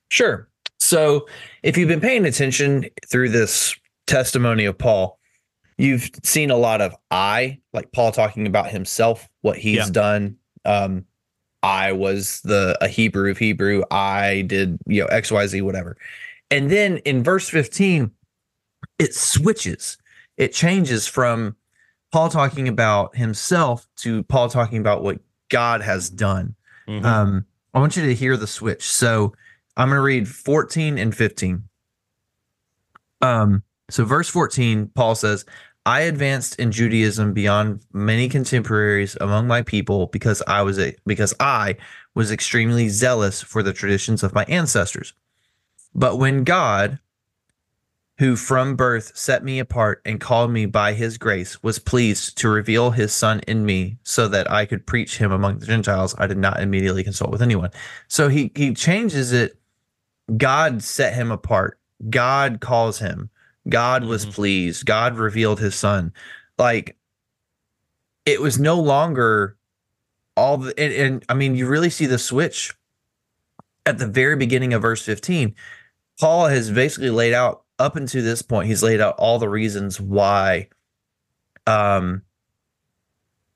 [0.09, 0.49] Sure.
[0.77, 1.27] So,
[1.63, 3.73] if you've been paying attention through this
[4.07, 5.19] testimony of Paul,
[5.77, 9.89] you've seen a lot of I, like Paul talking about himself, what he's Yeah.
[9.91, 10.35] done.
[10.65, 11.05] Um,
[11.63, 13.83] I was the a Hebrew of Hebrew.
[13.91, 15.97] I did you know X Y Z whatever,
[16.49, 18.11] and then in verse fifteen,
[18.99, 19.97] it switches.
[20.37, 21.55] It changes from
[22.11, 26.55] Paul talking about himself to Paul talking about what God has done.
[26.87, 27.05] Mhm.
[27.05, 28.83] Um, I want you to hear the switch.
[28.83, 29.33] So
[29.77, 31.63] I'm going to read 14 and 15.
[33.21, 35.45] Um, so verse 14, Paul says,
[35.85, 41.33] I advanced in Judaism beyond many contemporaries among my people because I was a because
[41.39, 41.77] I
[42.13, 45.13] was extremely zealous for the traditions of my ancestors.
[45.95, 46.99] But when God,
[48.19, 52.49] who from birth set me apart and called me by his grace, was pleased to
[52.49, 56.13] reveal his son in me so that I could preach him among the Gentiles.
[56.19, 57.71] I did not immediately consult with anyone.
[58.07, 59.57] So he he changes it.
[60.37, 61.79] God set him apart.
[62.11, 63.31] God calls him.
[63.71, 64.33] God was Mhm.
[64.33, 64.85] pleased.
[64.85, 66.13] God revealed his son.
[66.57, 66.95] Like
[68.25, 69.57] it was no longer
[70.37, 72.73] all the and, and I mean you really see the switch
[73.85, 75.55] at the very beginning of verse 15.
[76.19, 79.99] Paul has basically laid out up until this point, he's laid out all the reasons
[79.99, 80.67] why
[81.65, 82.21] um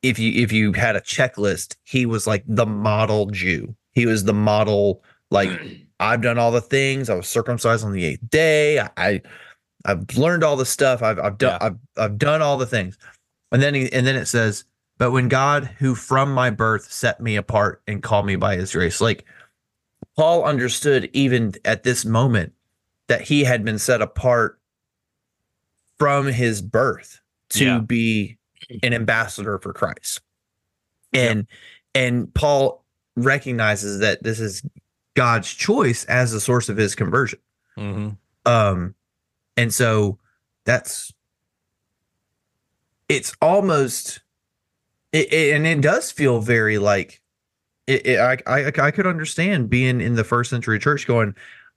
[0.01, 3.75] if you if you had a checklist, he was like the model Jew.
[3.91, 5.49] He was the model like
[5.99, 7.09] I've done all the things.
[7.09, 8.79] I was circumcised on the eighth day.
[8.79, 9.21] I, I
[9.85, 11.01] I've learned all the stuff.
[11.03, 11.67] I've I've done Yeah.
[11.67, 12.97] I've I've done all the things.
[13.51, 14.65] And then he, and then it says,
[14.97, 18.71] but when God, who from my birth set me apart and called me by his
[18.73, 19.25] grace, like
[20.17, 22.53] Paul understood even at this moment
[23.07, 24.59] that he had been set apart
[25.99, 27.21] from his birth
[27.51, 27.79] to Yeah.
[27.79, 28.37] be
[28.83, 30.21] an ambassador for Christ.
[31.13, 31.47] And
[31.93, 32.83] and Paul
[33.15, 34.63] recognizes that this is
[35.15, 37.39] God's choice as the source of his conversion.
[37.77, 38.09] hmm
[38.45, 38.95] Um,
[39.57, 40.17] and so
[40.65, 41.13] that's
[43.09, 44.21] it's almost
[45.11, 47.21] it, it- and it does feel very like
[47.87, 51.35] it, it I, I I could understand being in the first century church going,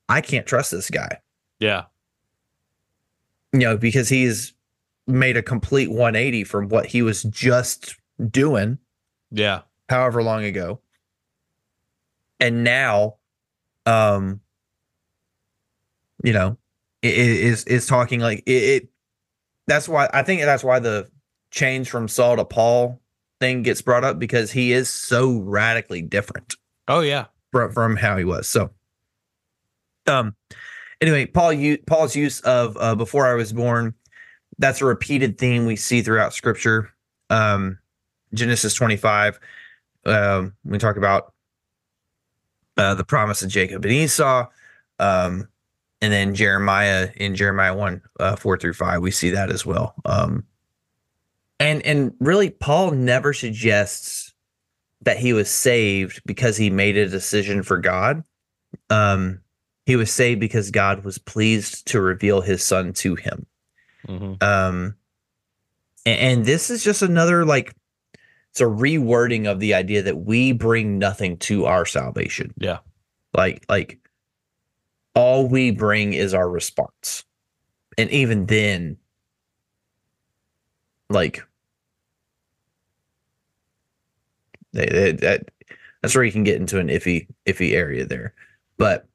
[0.08, 1.18] I can't trust this guy,
[1.60, 1.84] Yeah.
[3.52, 4.54] you know, because he's
[5.06, 7.96] made a complete 180 from what he was just
[8.30, 8.78] doing
[9.30, 9.62] Yeah.
[9.90, 10.80] however long ago.
[12.40, 13.16] And now,
[13.84, 14.40] um,
[16.24, 16.56] you know,
[17.02, 18.88] is is talking like it, it.
[19.66, 21.08] That's why I think that's why the
[21.50, 23.00] change from Saul to Paul
[23.40, 26.56] thing gets brought up because he is so radically different
[26.88, 27.26] Oh yeah.
[27.52, 28.48] from, from how he was.
[28.48, 28.70] So,
[30.06, 30.34] um,
[31.00, 33.94] anyway, Paul, you Paul's use of uh, "before I was born,"
[34.58, 36.90] that's a repeated theme we see throughout Scripture.
[37.30, 37.78] Um,
[38.34, 39.38] Genesis twenty-five,
[40.06, 41.32] um, we talk about
[42.76, 44.48] uh, the promise of Jacob and Esau,
[44.98, 45.48] um,
[46.00, 49.94] and then Jeremiah in Jeremiah one uh, four through five, we see that as well.
[50.04, 50.44] Um,
[51.60, 54.32] and and really, Paul never suggests
[55.02, 58.24] that he was saved because he made a decision for God.
[58.90, 59.40] Um,
[59.86, 63.46] he was saved because God was pleased to reveal his son to him.
[64.06, 64.96] hmm Um,
[66.04, 67.74] and, and this is just another like
[68.50, 72.52] it's a rewording of the idea that we bring nothing to our salvation.
[72.56, 72.78] Yeah.
[73.34, 73.98] Like like
[75.18, 77.24] all we bring is our response.
[77.98, 78.96] And even then
[81.10, 81.42] like
[84.72, 85.48] they, they, that
[86.02, 88.34] that's where you can get into an iffy iffy area there.
[88.76, 89.08] But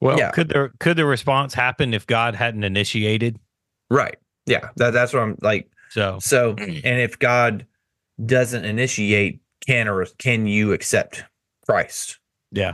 [0.00, 0.30] Well, Yeah.
[0.30, 3.38] could the could the response happen if God hadn't initiated?
[3.90, 4.16] right.
[4.46, 7.66] Yeah, that, that's what I'm like So So, and if God
[8.24, 11.24] doesn't initiate, can or can you accept
[11.66, 12.18] Christ?
[12.50, 12.72] Yeah.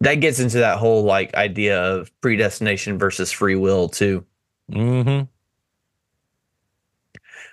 [0.00, 4.24] That gets into that whole like idea of predestination versus free will too,
[4.72, 5.22] hmm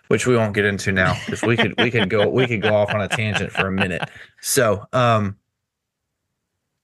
[0.08, 2.76] which we won't get into now because we could we could go we could go
[2.76, 4.08] off on a tangent for a minute.
[4.42, 5.38] So, um,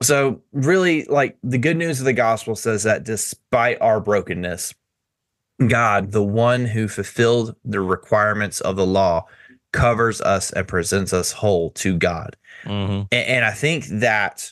[0.01, 4.73] so really, like the good news of the gospel says that despite our brokenness,
[5.67, 9.27] God, the one who fulfilled the requirements of the law,
[9.71, 12.35] covers us and presents us whole to God.
[12.63, 14.51] hmm And, and I think that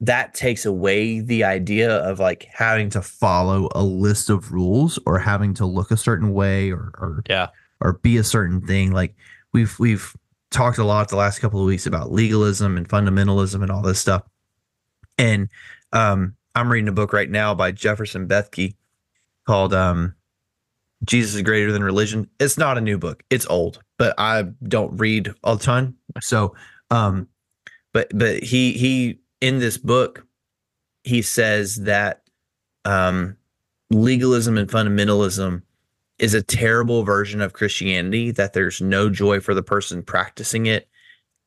[0.00, 5.18] that takes away the idea of like having to follow a list of rules or
[5.18, 7.48] having to look a certain way or or Yeah.
[7.80, 8.92] or be a certain thing.
[8.92, 9.14] Like
[9.52, 10.14] we've we've
[10.50, 13.98] talked a lot the last couple of weeks about legalism and fundamentalism and all this
[13.98, 14.22] stuff.
[15.18, 15.48] And
[15.92, 18.74] um, I'm reading a book right now by Jefferson Bethke
[19.46, 20.14] called um,
[21.04, 22.28] Jesus is Greater Than Religion.
[22.38, 23.22] It's not a new book.
[23.30, 25.94] It's old, but I don't read a ton.
[26.20, 26.54] So
[26.90, 27.28] um,
[27.92, 30.26] but but he he in this book
[31.06, 32.22] he says that
[32.84, 33.36] um,
[33.90, 35.62] legalism and fundamentalism
[36.18, 40.88] is a terrible version of Christianity that there's no joy for the person practicing it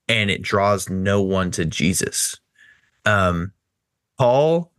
[0.08, 2.40] and it draws no one to Jesus.
[3.06, 3.52] Um,
[4.18, 4.72] Paul,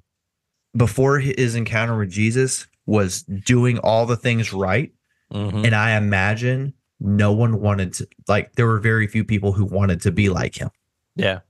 [0.77, 4.93] before his encounter with Jesus, was doing all the things right.
[5.31, 9.65] hmm And I imagine no one wanted to, like, there were very few people who
[9.65, 10.71] wanted to be like him.
[11.17, 11.41] Yeah.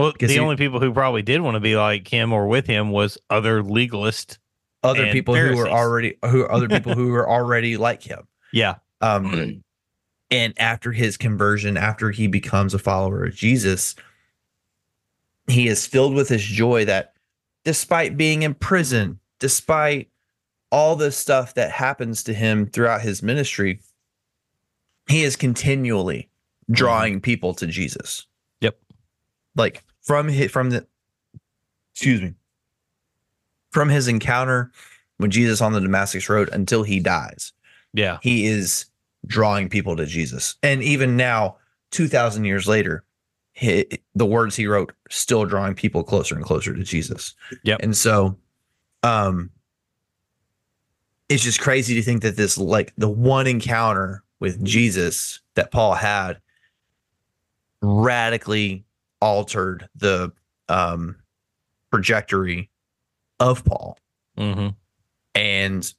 [0.00, 2.66] Well, the he- only people who probably did want to be like him or with
[2.66, 4.38] him was other legalists.
[4.82, 8.26] Other And people who were already, who other people who were already like him.
[8.52, 8.76] Yeah.
[9.00, 9.62] Um,
[10.30, 13.94] and after his conversion, after he becomes a follower of Jesus,
[15.48, 17.12] he is filled with his joy that
[17.64, 20.08] despite being in prison, despite
[20.72, 23.80] all this stuff that happens to him throughout his ministry,
[25.08, 26.30] he is continually
[26.70, 28.26] drawing people to Jesus.
[28.60, 28.78] Yep.
[29.56, 30.84] Like from his, from the
[31.92, 32.34] excuse me.
[33.70, 34.72] From his encounter
[35.20, 37.52] with Jesus on the Damascus road until he dies,
[37.92, 38.18] Yeah.
[38.20, 38.86] he is
[39.26, 40.56] drawing people to Jesus.
[40.64, 41.56] And even now,
[41.92, 43.04] 2000 years later,
[43.52, 43.86] he,
[44.16, 47.34] the words he wrote still drawing people closer and closer to Jesus.
[47.62, 48.36] Yeah, And so
[49.04, 49.50] um
[51.28, 55.94] it's just crazy to think that this like the one encounter with Jesus that Paul
[55.94, 56.40] had
[57.82, 58.84] radically
[59.20, 60.32] altered the
[60.68, 61.16] um
[61.92, 62.70] trajectory
[63.38, 63.98] of Paul
[64.38, 64.68] Mm-hmm.
[65.34, 65.94] and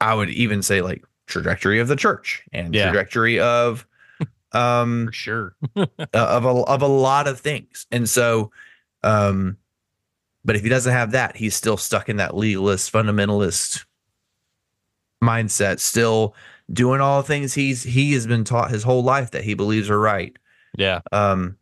[0.00, 2.90] I would even say like trajectory of the church and Yeah.
[2.90, 3.86] trajectory of
[4.52, 5.56] um For sure.
[5.76, 7.86] uh, of a of a lot of things.
[7.90, 8.50] And so
[9.02, 9.56] um
[10.44, 13.84] but if he doesn't have that, he's still stuck in that legalist fundamentalist
[15.22, 16.34] mindset, still
[16.72, 19.90] doing all the things he's he has been taught his whole life that he believes
[19.90, 20.36] are right.
[20.78, 21.00] Yeah.
[21.12, 21.58] Um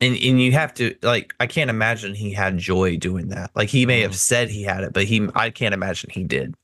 [0.00, 3.52] and and you have to like I can't imagine he had joy doing that.
[3.54, 4.16] Like he may have Mhm.
[4.16, 6.54] said he had it, but he I can't imagine he did.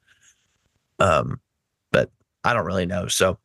[0.99, 1.41] Um
[1.93, 2.11] but
[2.45, 3.07] I don't really know.
[3.07, 3.39] So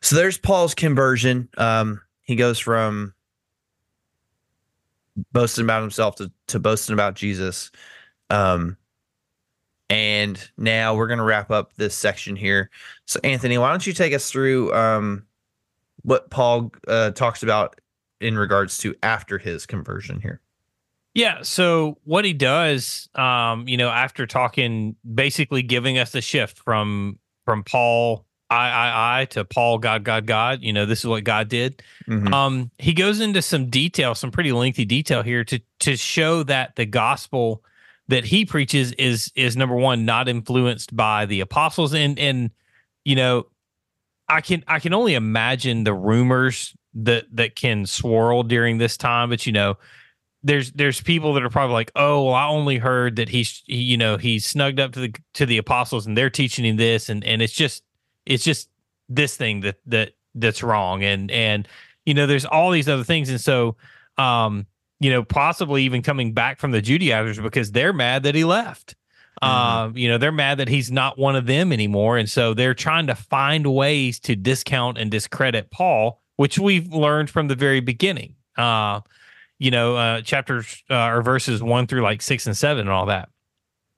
[0.00, 1.48] so there's Paul's conversion.
[1.58, 3.12] Um he goes from
[5.32, 7.72] boasting about himself to, to boasting about Jesus.
[8.30, 8.76] Um
[9.88, 12.70] and now we're going to wrap up this section here.
[13.06, 15.26] So Anthony, why don't you take us through um
[16.02, 17.80] what Paul uh, talks about
[18.20, 20.40] in regards to after his conversion here.
[21.14, 21.42] Yeah.
[21.42, 27.18] So what he does, um, you know, after talking, basically giving us the shift from
[27.44, 30.62] from Paul I I I to Paul God God God.
[30.62, 31.82] You know, this is what God did.
[32.08, 32.32] Mhm.
[32.32, 36.76] Um, he goes into some detail, some pretty lengthy detail here to to show that
[36.76, 37.64] the gospel
[38.08, 41.94] that he preaches is is number one not influenced by the apostles.
[41.94, 42.50] And and
[43.04, 43.46] you know
[44.28, 49.30] I can I can only imagine the rumors that that can swirl during this time,
[49.30, 49.76] but you know
[50.42, 53.78] there's there's people that are probably like, oh, well, I only heard that he's he,
[53.78, 57.08] you know he's snugged up to the to the apostles and they're teaching him this,
[57.08, 57.82] and and it's just
[58.24, 58.68] it's just
[59.08, 61.68] this thing that that that's wrong, and and
[62.04, 63.76] you know there's all these other things, and so
[64.18, 64.66] um
[65.00, 68.94] you know possibly even coming back from the Judaizers because they're mad that he left.
[69.42, 69.48] Mhm.
[69.48, 72.16] Um, you know, they're mad that he's not one of them anymore.
[72.16, 77.28] And so they're trying to find ways to discount and discredit Paul, which we've learned
[77.28, 78.34] from the very beginning.
[78.56, 79.00] Uh,
[79.58, 83.06] you know, uh, chapters uh, or verses one through like six and seven and all
[83.06, 83.28] that.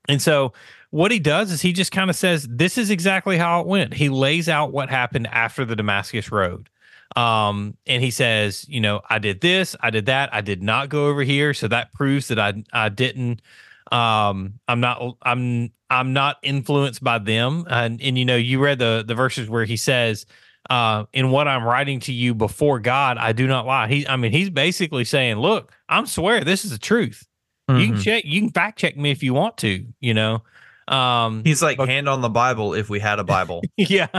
[0.08, 0.52] And so
[0.90, 3.94] what he does is he just kind of says, This is exactly how it went.
[3.94, 6.68] He lays out what happened after the Damascus Road.
[7.16, 10.88] Um, and he says, you know, I did this, I did that, I did not
[10.88, 11.54] go over here.
[11.54, 13.42] So that proves that I I didn't
[13.90, 18.78] um i'm not i'm i'm not influenced by them and and you know you read
[18.78, 20.26] the the verses where he says
[20.68, 24.14] uh in what i'm writing to you before god i do not lie he i
[24.14, 27.26] mean he's basically saying look i'm swear this is the truth
[27.70, 28.02] you can Mhm.
[28.02, 30.42] check you can fact check me if you want to you know
[30.88, 31.90] um He's like Okay.
[31.90, 33.62] hand on the Bible if we had a Bible.
[33.78, 34.08] yeah.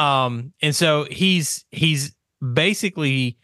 [0.00, 2.14] um, and so he's he's
[2.54, 3.36] basically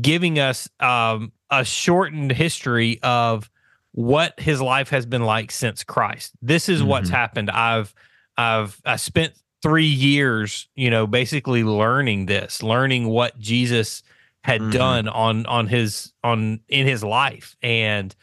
[0.00, 3.50] giving us um a shortened history of
[3.92, 6.32] what his life has been like since Christ.
[6.42, 7.14] This is what's Mhm.
[7.14, 7.50] happened.
[7.50, 7.94] I've
[8.36, 14.02] I've I spent three years, you know, basically learning this, learning what Jesus
[14.44, 14.70] had Mhm.
[14.70, 17.56] done on on his on in his life.
[17.62, 18.14] And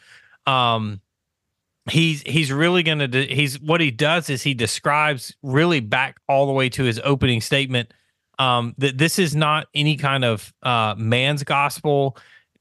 [0.46, 1.00] um
[1.90, 6.46] he's he's really going to he's what he does is he describes really back all
[6.46, 7.92] the way to his opening statement
[8.38, 12.16] um that this is not any kind of uh man's gospel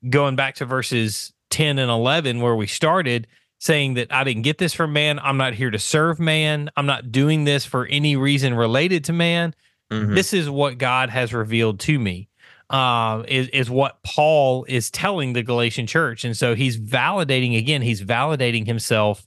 [0.09, 3.27] going back to verses 10 and 11 where we started
[3.59, 6.85] saying that I didn't get this from man I'm not here to serve man I'm
[6.85, 9.53] not doing this for any reason related to man
[9.91, 10.15] Mhm.
[10.15, 12.27] this is what God has revealed to me.
[12.69, 17.81] Uh, is is what Paul is telling the Galatian church, and so he's validating again.
[17.81, 19.25] He's validating himself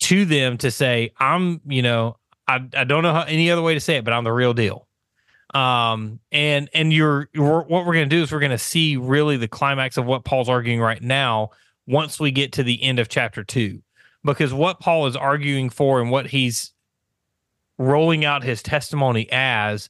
[0.00, 3.72] to them to say, "I'm," you know, I I don't know how, any other way
[3.72, 4.86] to say it, but I'm the real deal.
[5.54, 9.48] Um, and and you're, you're what we're gonna do is we're gonna see really the
[9.48, 11.50] climax of what Paul's arguing right now
[11.86, 13.80] once we get to the end of chapter two,
[14.22, 16.72] because what Paul is arguing for and what he's
[17.78, 19.88] rolling out his testimony as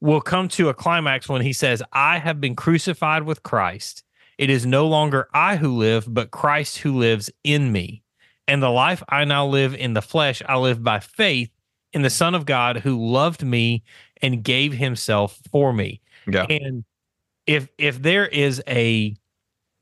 [0.00, 4.04] will come to a climax when he says, I have been crucified with Christ.
[4.36, 8.02] It is no longer I who live, but Christ who lives in me.
[8.46, 11.50] And the life I now live in the flesh, I live by faith
[11.92, 13.82] in the Son of God who loved me
[14.22, 16.00] and gave himself for me.
[16.26, 16.46] Yeah.
[16.48, 16.84] And
[17.46, 19.16] if if there is a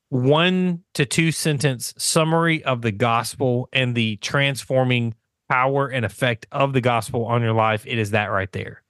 [0.09, 5.14] one to two sentence summary of the gospel and the transforming
[5.49, 8.83] power and effect of the gospel on your life, it is that right there.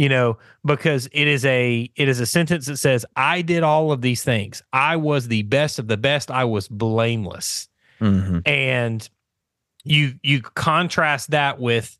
[0.00, 3.92] You know, because it is a it is a sentence that says, I did all
[3.92, 4.62] of these things.
[4.72, 6.30] I was the best of the best.
[6.30, 7.68] I was blameless.
[8.00, 8.38] Mm-hmm.
[8.46, 9.06] and
[9.84, 11.98] you you contrast that with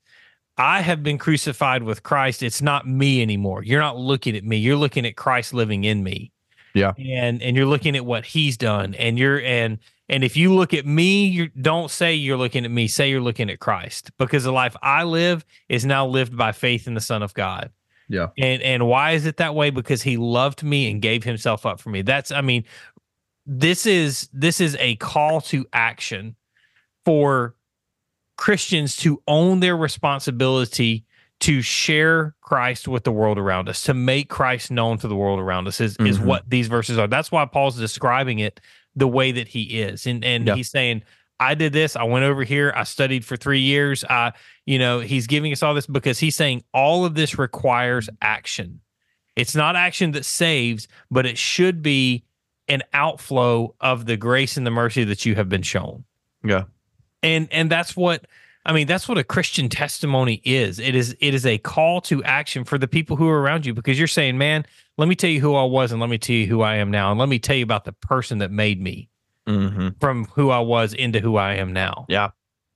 [0.57, 2.43] i have been crucified with christ.
[2.43, 3.63] It's not me anymore.
[3.63, 4.57] You're not looking at me.
[4.57, 6.33] You're looking at christ living in me.
[6.73, 6.95] Yeah.
[6.99, 8.95] and and you're looking at what he's done.
[8.95, 9.77] And you're and
[10.09, 12.89] and if you look at me you don't say you're looking at me.
[12.89, 14.11] Say you're looking at christ.
[14.17, 17.71] Because the life i live is now lived by faith in the son of god
[18.11, 18.27] Yeah.
[18.37, 21.81] and and why is it that way because he loved me and gave himself up
[21.81, 22.65] for me that's i mean
[23.47, 26.35] this is this is a call to action
[27.07, 27.55] for
[28.37, 31.05] Christians to own their responsibility
[31.41, 35.39] to share Christ with the world around us, to make Christ known to the world
[35.41, 36.25] around us is, is Mhm.
[36.27, 37.07] what these verses are.
[37.07, 38.61] That's why Paul's describing it
[38.95, 40.07] the way that he is.
[40.07, 40.55] And and Yeah.
[40.55, 41.03] he's saying,
[41.41, 44.05] I did this, I went over here, I studied for three years.
[44.05, 44.33] I,
[44.67, 48.81] you know, he's giving us all this because he's saying all of this requires action.
[49.37, 52.25] It's not action that saves, but it should be
[52.69, 56.05] an outflow of the grace and the mercy that you have been shown
[56.45, 56.65] Yeah.
[57.21, 58.29] and and that's what
[58.65, 62.23] i mean that's what a christian testimony is it is it is a call to
[62.23, 64.65] action for the people who are around you because you're saying man
[64.99, 66.93] let me tell you who i was and let me tell you who i am
[66.93, 69.09] now and let me tell you about the person that made me
[69.49, 69.89] Mm-hmm.
[70.01, 72.07] from who i was into who i am now.
[72.09, 72.31] Yeah.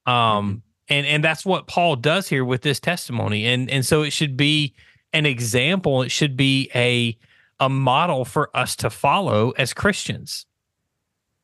[0.06, 3.46] um and and that's what paul does here with this testimony.
[3.46, 4.74] And and so it should be
[5.12, 6.02] an example.
[6.02, 7.16] It should be a
[7.60, 10.46] a model for us to follow as christians.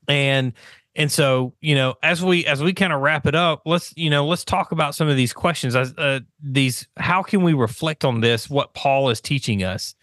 [0.09, 0.53] And
[0.97, 4.11] and so you know as we as we kind of wrap it up let's you
[4.11, 8.05] know let's talk about some of these questions as uh, these how can we reflect
[8.05, 9.95] on this what paul is teaching us?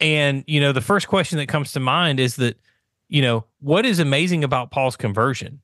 [0.00, 2.58] And you know the first question that comes to mind is that
[3.10, 5.60] you know what is amazing about paul's conversion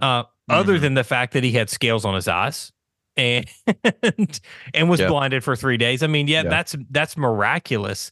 [0.00, 0.80] uh other Mhm.
[0.80, 2.72] than the fact that he had scales on his eyes
[3.16, 3.46] and
[4.74, 5.08] and was Yeah.
[5.08, 6.48] blinded for 3 days i mean yeah, Yeah.
[6.50, 8.10] that's that's miraculous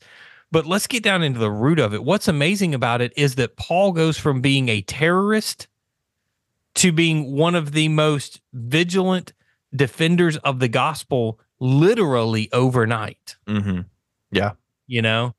[0.52, 3.56] but let's get down into the root of it what's amazing about it is that
[3.56, 5.66] paul goes from being a terrorist
[6.74, 9.32] to being one of the most vigilant
[9.74, 13.80] defenders of the gospel literally overnight Mm-hmm.
[14.86, 15.34] you know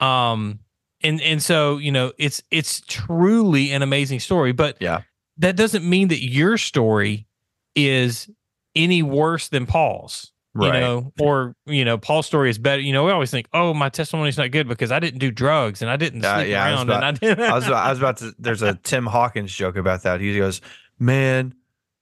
[0.00, 0.60] um
[1.02, 5.02] and and so you know it's it's truly an amazing story but Yeah.
[5.38, 7.26] that doesn't mean that your story
[7.74, 8.28] is
[8.74, 10.74] any worse than paul's Right.
[10.74, 13.72] you know or you know paul's story is better you know we always think oh
[13.72, 16.64] my testimony's not good because i didn't do drugs and i didn't Uh, sleep yeah,
[16.64, 18.34] I was around and i didn't I was I was about to.
[18.36, 20.20] There's a Tim Hawkins joke about that.
[20.20, 20.60] He goes,
[20.98, 21.54] "Man,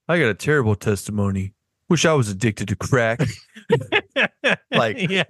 [0.09, 1.53] I got a terrible testimony.
[1.91, 3.21] Wish I was addicted to crack."
[4.73, 5.25] like- yeah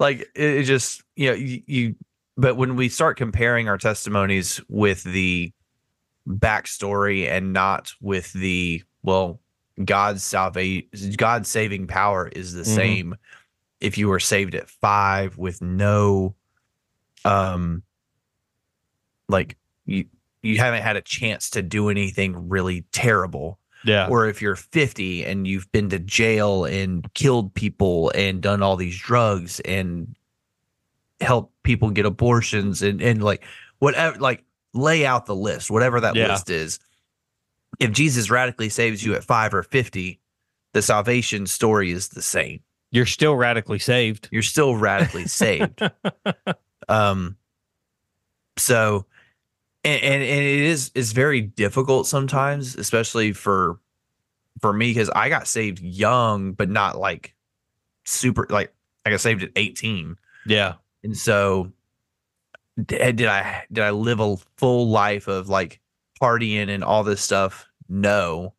[0.00, 0.28] like it,
[0.58, 1.94] it just you know you, you.
[2.40, 5.52] But when we start comparing our testimonies with the
[6.26, 9.40] backstory and not with the well,
[9.84, 12.74] God's salvation, God's saving power is the Mhm.
[12.74, 13.14] same.
[13.80, 16.34] If you were saved at five with no,
[17.26, 17.82] um,
[19.28, 20.06] like you
[20.42, 25.22] you haven't had a chance to do anything really terrible yeah or if you're 50
[25.26, 30.16] and you've been to jail and killed people and done all these drugs and
[31.20, 33.44] helped people get abortions and and like
[33.78, 34.44] whatever like
[34.74, 36.28] lay out the list whatever that Yeah.
[36.28, 36.78] list is.
[37.78, 40.20] If jesus radically saves you at 5 or 50
[40.72, 42.60] the salvation story is the same.
[42.92, 44.28] You're still radically saved.
[44.32, 45.80] You're still radically saved.
[46.88, 47.36] Um
[48.56, 49.06] so
[49.84, 53.78] and, and and it is it's very difficult sometimes especially for
[54.60, 57.34] for me because i got saved young but not like
[58.04, 58.74] super like
[59.06, 60.74] i got saved at 18 yeah
[61.04, 61.72] and so
[62.84, 65.80] d- did i did i live a full life of like
[66.20, 67.66] partying and all this stuff?
[67.88, 68.54] No.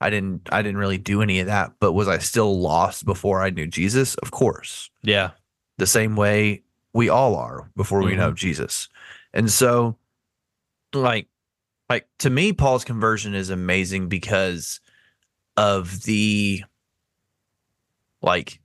[0.00, 3.40] I didn't i didn't really do any of that but was i still lost before
[3.42, 4.14] i knew jesus?
[4.16, 4.90] Of course.
[5.02, 5.30] Yeah.
[5.78, 8.20] The same way we all are before we Mm-hmm.
[8.20, 8.88] know Jesus.
[9.32, 9.96] And so
[10.92, 11.28] like
[11.88, 14.80] like to me Paul's conversion is amazing because
[15.56, 16.62] of the
[18.22, 18.60] like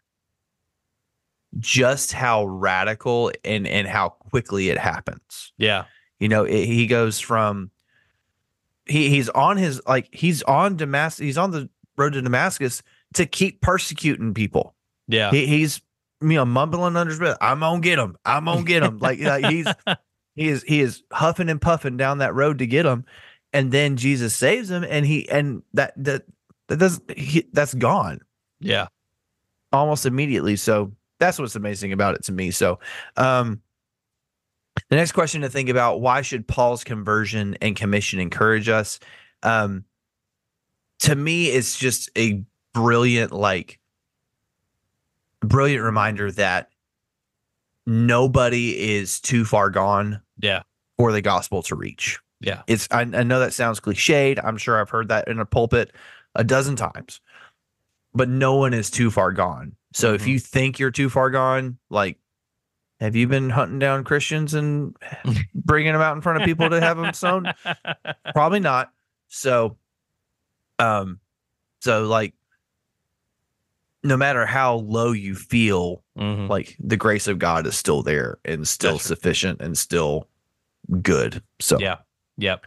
[1.58, 5.52] just how radical and and how quickly it happens.
[5.58, 5.86] yeah
[6.20, 7.72] You know, it, he goes from
[8.86, 12.82] he he's on his like he's on Damascus he's on the road to Damascus
[13.16, 14.76] to keep persecuting people.
[15.08, 15.82] yeah He, he's
[16.22, 17.38] you know mumbling under his breath.
[17.42, 18.18] I'm gonna get him.
[18.26, 18.98] I'm gonna get him.
[19.00, 19.68] like, like he's
[20.36, 23.06] he is he is huffing and puffing down that road to get him,
[23.54, 26.24] and then Jesus saves him, and he and that that
[26.68, 28.20] that does he, that's gone
[28.60, 28.88] yeah
[29.72, 30.56] almost immediately.
[30.56, 32.52] So that's what's amazing about it to me.
[32.52, 32.80] So,
[33.18, 33.62] um,
[34.90, 39.00] The next question to think about: Why should Paul's conversion and commission encourage us?
[39.44, 39.84] Um,
[41.00, 42.44] to me, it's just a
[42.74, 43.80] brilliant, like,
[45.42, 46.70] brilliant reminder that
[47.86, 50.64] nobody is too far gone Yeah.
[50.98, 52.20] for the gospel to reach.
[52.42, 52.62] Yeah.
[52.68, 54.40] It's I, I know that sounds cliched.
[54.44, 55.92] I'm sure I've heard that in a pulpit
[56.36, 57.20] a dozen times.
[58.14, 59.76] But no one is too far gone.
[59.94, 60.28] So if Mhm.
[60.28, 62.18] you think you're too far gone, like
[63.00, 64.96] have you been hunting down Christians and
[65.56, 67.52] bringing them out in front of people to have them sown?
[68.34, 68.94] Probably not.
[69.30, 69.78] So
[70.80, 71.20] um
[71.82, 72.34] so like
[74.04, 76.48] no matter how low you feel, Mhm.
[76.50, 79.18] like the grace of God is still there and still That's right.
[79.18, 80.28] sufficient and still
[81.02, 81.44] good.
[81.60, 81.98] So Yeah.
[82.38, 82.66] Yep.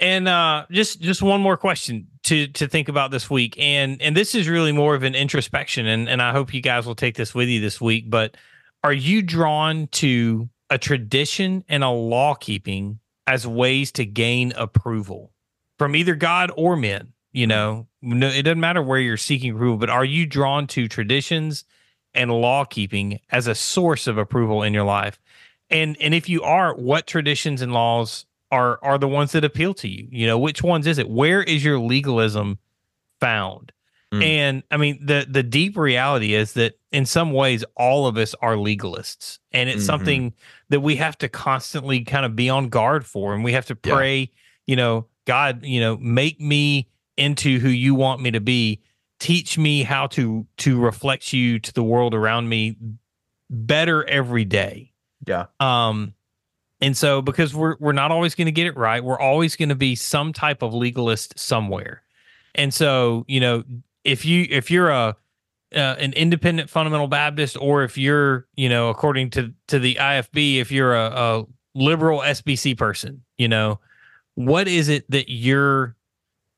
[0.00, 3.56] And uh just just one more question to to think about this week.
[3.58, 6.86] And and this is really more of an introspection and and I hope you guys
[6.86, 8.36] will take this with you this week, but
[8.84, 15.32] are you drawn to a tradition and a law keeping as ways to gain approval
[15.76, 17.12] from either God or men?
[17.32, 20.88] You know, no, it doesn't matter where you're seeking approval, but are you drawn to
[20.88, 21.64] traditions
[22.14, 25.18] and law keeping as a source of approval in your life?
[25.68, 29.74] And and if you are, what traditions and laws are are the ones that appeal
[29.74, 30.08] to you?
[30.10, 31.08] You know, which ones is it?
[31.08, 32.58] Where is your legalism
[33.20, 33.72] found?
[34.12, 34.22] Mm.
[34.24, 38.34] And I mean, the the deep reality is that in some ways, all of us
[38.42, 39.86] are legalists, and it's Mhm.
[39.86, 40.34] something
[40.68, 43.78] that we have to constantly kind of be on guard for, and we have to
[43.84, 43.94] Yeah.
[43.94, 44.30] pray.
[44.66, 48.80] You know, God, you know, make me into who you want me to be.
[49.20, 52.76] Teach me how to to reflect you to the world around me
[53.48, 54.92] better every day.
[55.26, 55.46] Yeah.
[55.60, 56.14] Um,
[56.80, 59.68] and so because we're we're not always going to get it right, we're always going
[59.68, 62.02] to be some type of legalist somewhere.
[62.54, 63.64] And so, you know,
[64.04, 65.16] if you if you're a
[65.74, 70.56] uh, an independent fundamental Baptist, or if you're, you know, according to to the IFB,
[70.56, 73.78] if you're a, a liberal SBC person, you know,
[74.34, 75.94] what is it that you're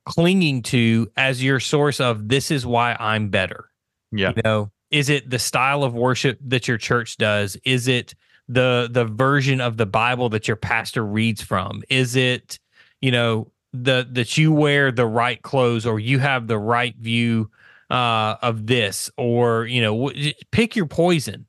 [0.06, 3.68] clinging to as your source of this is why I'm better?
[4.12, 4.32] Yeah.
[4.36, 7.56] You know, is it the style of worship that your church does?
[7.64, 8.14] Is it
[8.49, 11.82] the the version of the Bible that your pastor reads from?
[11.88, 12.59] Is it,
[13.01, 17.51] you know, the that you wear the right clothes or you have the right view
[17.90, 21.47] uh, of this, or you know, w- pick your poison.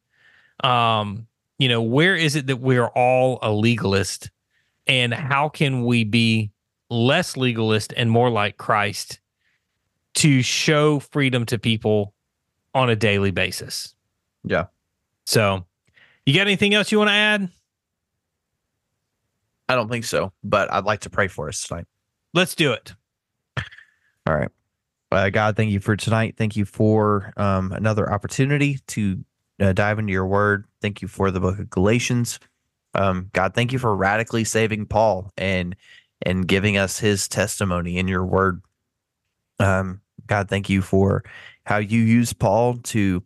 [0.63, 1.27] Um,
[1.57, 4.29] you know, where is it that we are all a legalist,
[4.87, 6.51] and how can we be
[6.89, 9.19] less legalist and more like Christ
[10.15, 12.13] to show freedom to people
[12.73, 13.95] on a daily basis?
[14.43, 14.65] Yeah.
[15.25, 15.65] So,
[16.25, 17.49] you got anything else you want to add?
[19.69, 21.85] I don't think so, but I'd like to pray for us tonight.
[22.33, 22.93] Let's do it.
[24.27, 24.49] All right.
[25.11, 26.35] Uh, God, thank you for tonight.
[26.37, 29.23] Thank you for um, another opportunity to
[29.59, 30.65] uh, dive into your word.
[30.81, 32.39] Thank you for the book of Galatians.
[32.95, 35.75] Um, God, thank you for radically saving Paul and
[36.25, 38.61] and giving us his testimony in your word.
[39.59, 41.23] Um, God, thank you for
[41.65, 43.23] how you use Paul to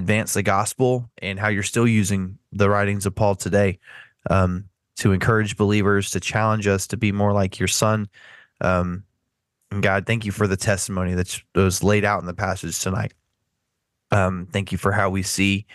[0.00, 3.78] advance the gospel and how you're still using the writings of Paul today
[4.28, 4.64] um,
[4.96, 8.08] to encourage believers, to challenge us to be more like your son.
[8.60, 9.04] Um,
[9.70, 13.14] and God, thank you for the testimony that was laid out in the passage tonight.
[14.10, 15.66] Um, thank you for how we see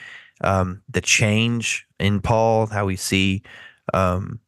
[0.42, 3.44] um, the change in Paul, how we see
[3.94, 4.40] um,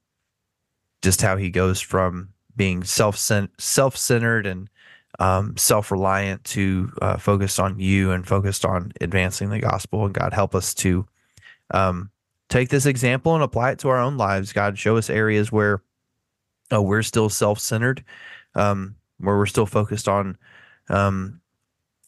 [1.02, 4.70] just how he goes from being self self centered and
[5.20, 10.06] um, self reliant to uh, focused on you and focused on advancing the gospel.
[10.06, 11.08] And God, help us to
[11.72, 12.12] um,
[12.50, 14.54] take this example and apply it to our own lives.
[14.54, 15.82] God, show us areas where
[16.72, 18.04] uh, we're still self centered
[18.58, 20.38] um, where we're still focused on
[20.90, 21.40] um,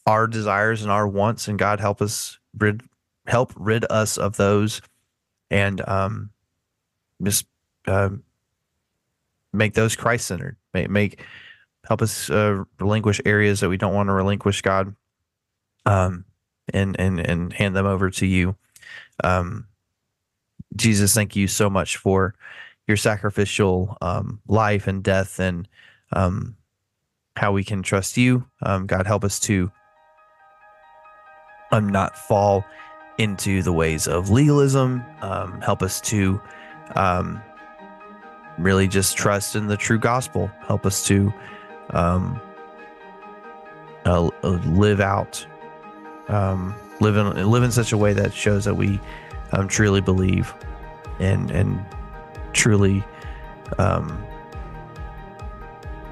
[0.06, 2.82] our desires and our wants, and God help us rid
[3.28, 4.82] help rid us of those,
[5.50, 6.32] and um,
[7.24, 7.46] just
[7.88, 8.10] uh,
[9.54, 10.58] make those Christ centered.
[10.74, 11.24] Make, make
[11.90, 14.96] help us uh, relinquish areas that we don't want to relinquish, God,
[15.86, 16.24] um,
[16.72, 18.56] and and and hand them over to you.
[19.24, 19.68] Um,
[20.76, 22.36] Jesus, thank you so much for
[22.88, 25.68] your sacrificial um, life and death and
[26.14, 26.56] um,
[27.36, 28.46] how we can trust you.
[28.62, 29.72] Um, God, help us to
[31.72, 32.64] um, not fall
[33.18, 35.04] into the ways of legalism.
[35.22, 36.40] Um, help us to
[38.60, 40.52] really just trust in the true gospel.
[40.68, 41.34] Help us to
[41.92, 42.40] um,
[44.06, 45.46] uh, uh, live out,
[46.28, 49.00] um, live in live in such a way that shows that we
[49.52, 50.54] um, truly believe
[51.20, 51.84] and and
[52.54, 53.04] truly
[53.78, 54.24] um,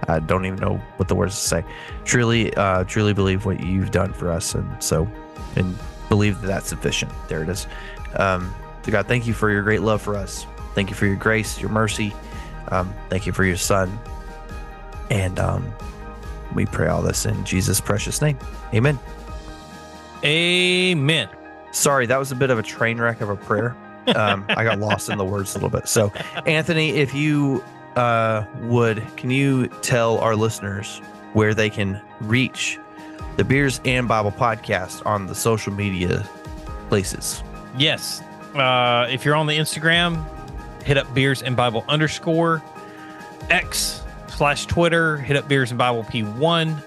[0.08, 1.66] I don't even know what the words to say.
[2.06, 5.08] Truly, uh, truly believe what you've done for us, and so,
[5.56, 5.78] and
[6.10, 7.12] believe that that's sufficient.
[7.28, 7.68] There it is.
[8.16, 8.54] Um,
[8.86, 10.46] God, thank you for your great love for us.
[10.74, 12.14] Thank you for your grace, your mercy.
[12.70, 14.00] Um, thank you for your son.
[15.10, 15.74] And um,
[16.53, 18.38] we pray all this in Jesus' precious name.
[18.74, 18.99] Amen.
[20.24, 21.30] Amen.
[21.72, 23.76] Sorry, that was a bit of a train wreck of a prayer.
[24.16, 25.88] Um, I got lost in the words a little bit.
[25.88, 26.12] So,
[26.45, 27.64] Anthony, if you
[27.95, 30.99] uh, would, can you tell our listeners
[31.34, 32.80] where they can reach
[33.36, 36.28] the Beers and Bible podcast on the social media
[36.89, 37.43] places?
[37.78, 38.22] Yes.
[38.55, 40.26] Uh, if you're on the Instagram,
[40.84, 42.64] hit up beers and Bible underscore
[43.49, 46.82] X slash Twitter, hit up beers and Bible P1.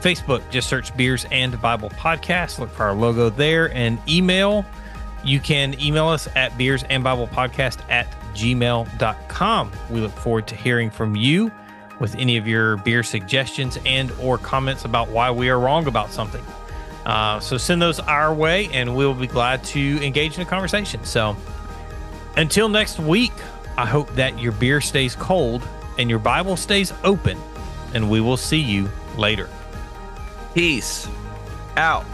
[0.00, 2.58] Facebook, just search beers and Bible podcast.
[2.58, 4.64] Look for our logo there and email.
[5.22, 9.72] You can email us at beers and Bible podcast at gmail.com.
[9.90, 11.52] We look forward to hearing from you
[11.98, 16.10] with any of your beer suggestions and or comments about why we are wrong about
[16.10, 16.42] something.
[17.04, 21.04] Uh, so send those our way and we'll be glad to engage in a conversation.
[21.04, 21.36] So
[22.36, 23.32] until next week,
[23.76, 25.66] I hope that your beer stays cold
[26.00, 27.38] and your Bible stays open,
[27.92, 28.88] and we will see you
[29.18, 29.50] later.
[30.54, 31.06] Peace
[31.76, 32.06] out.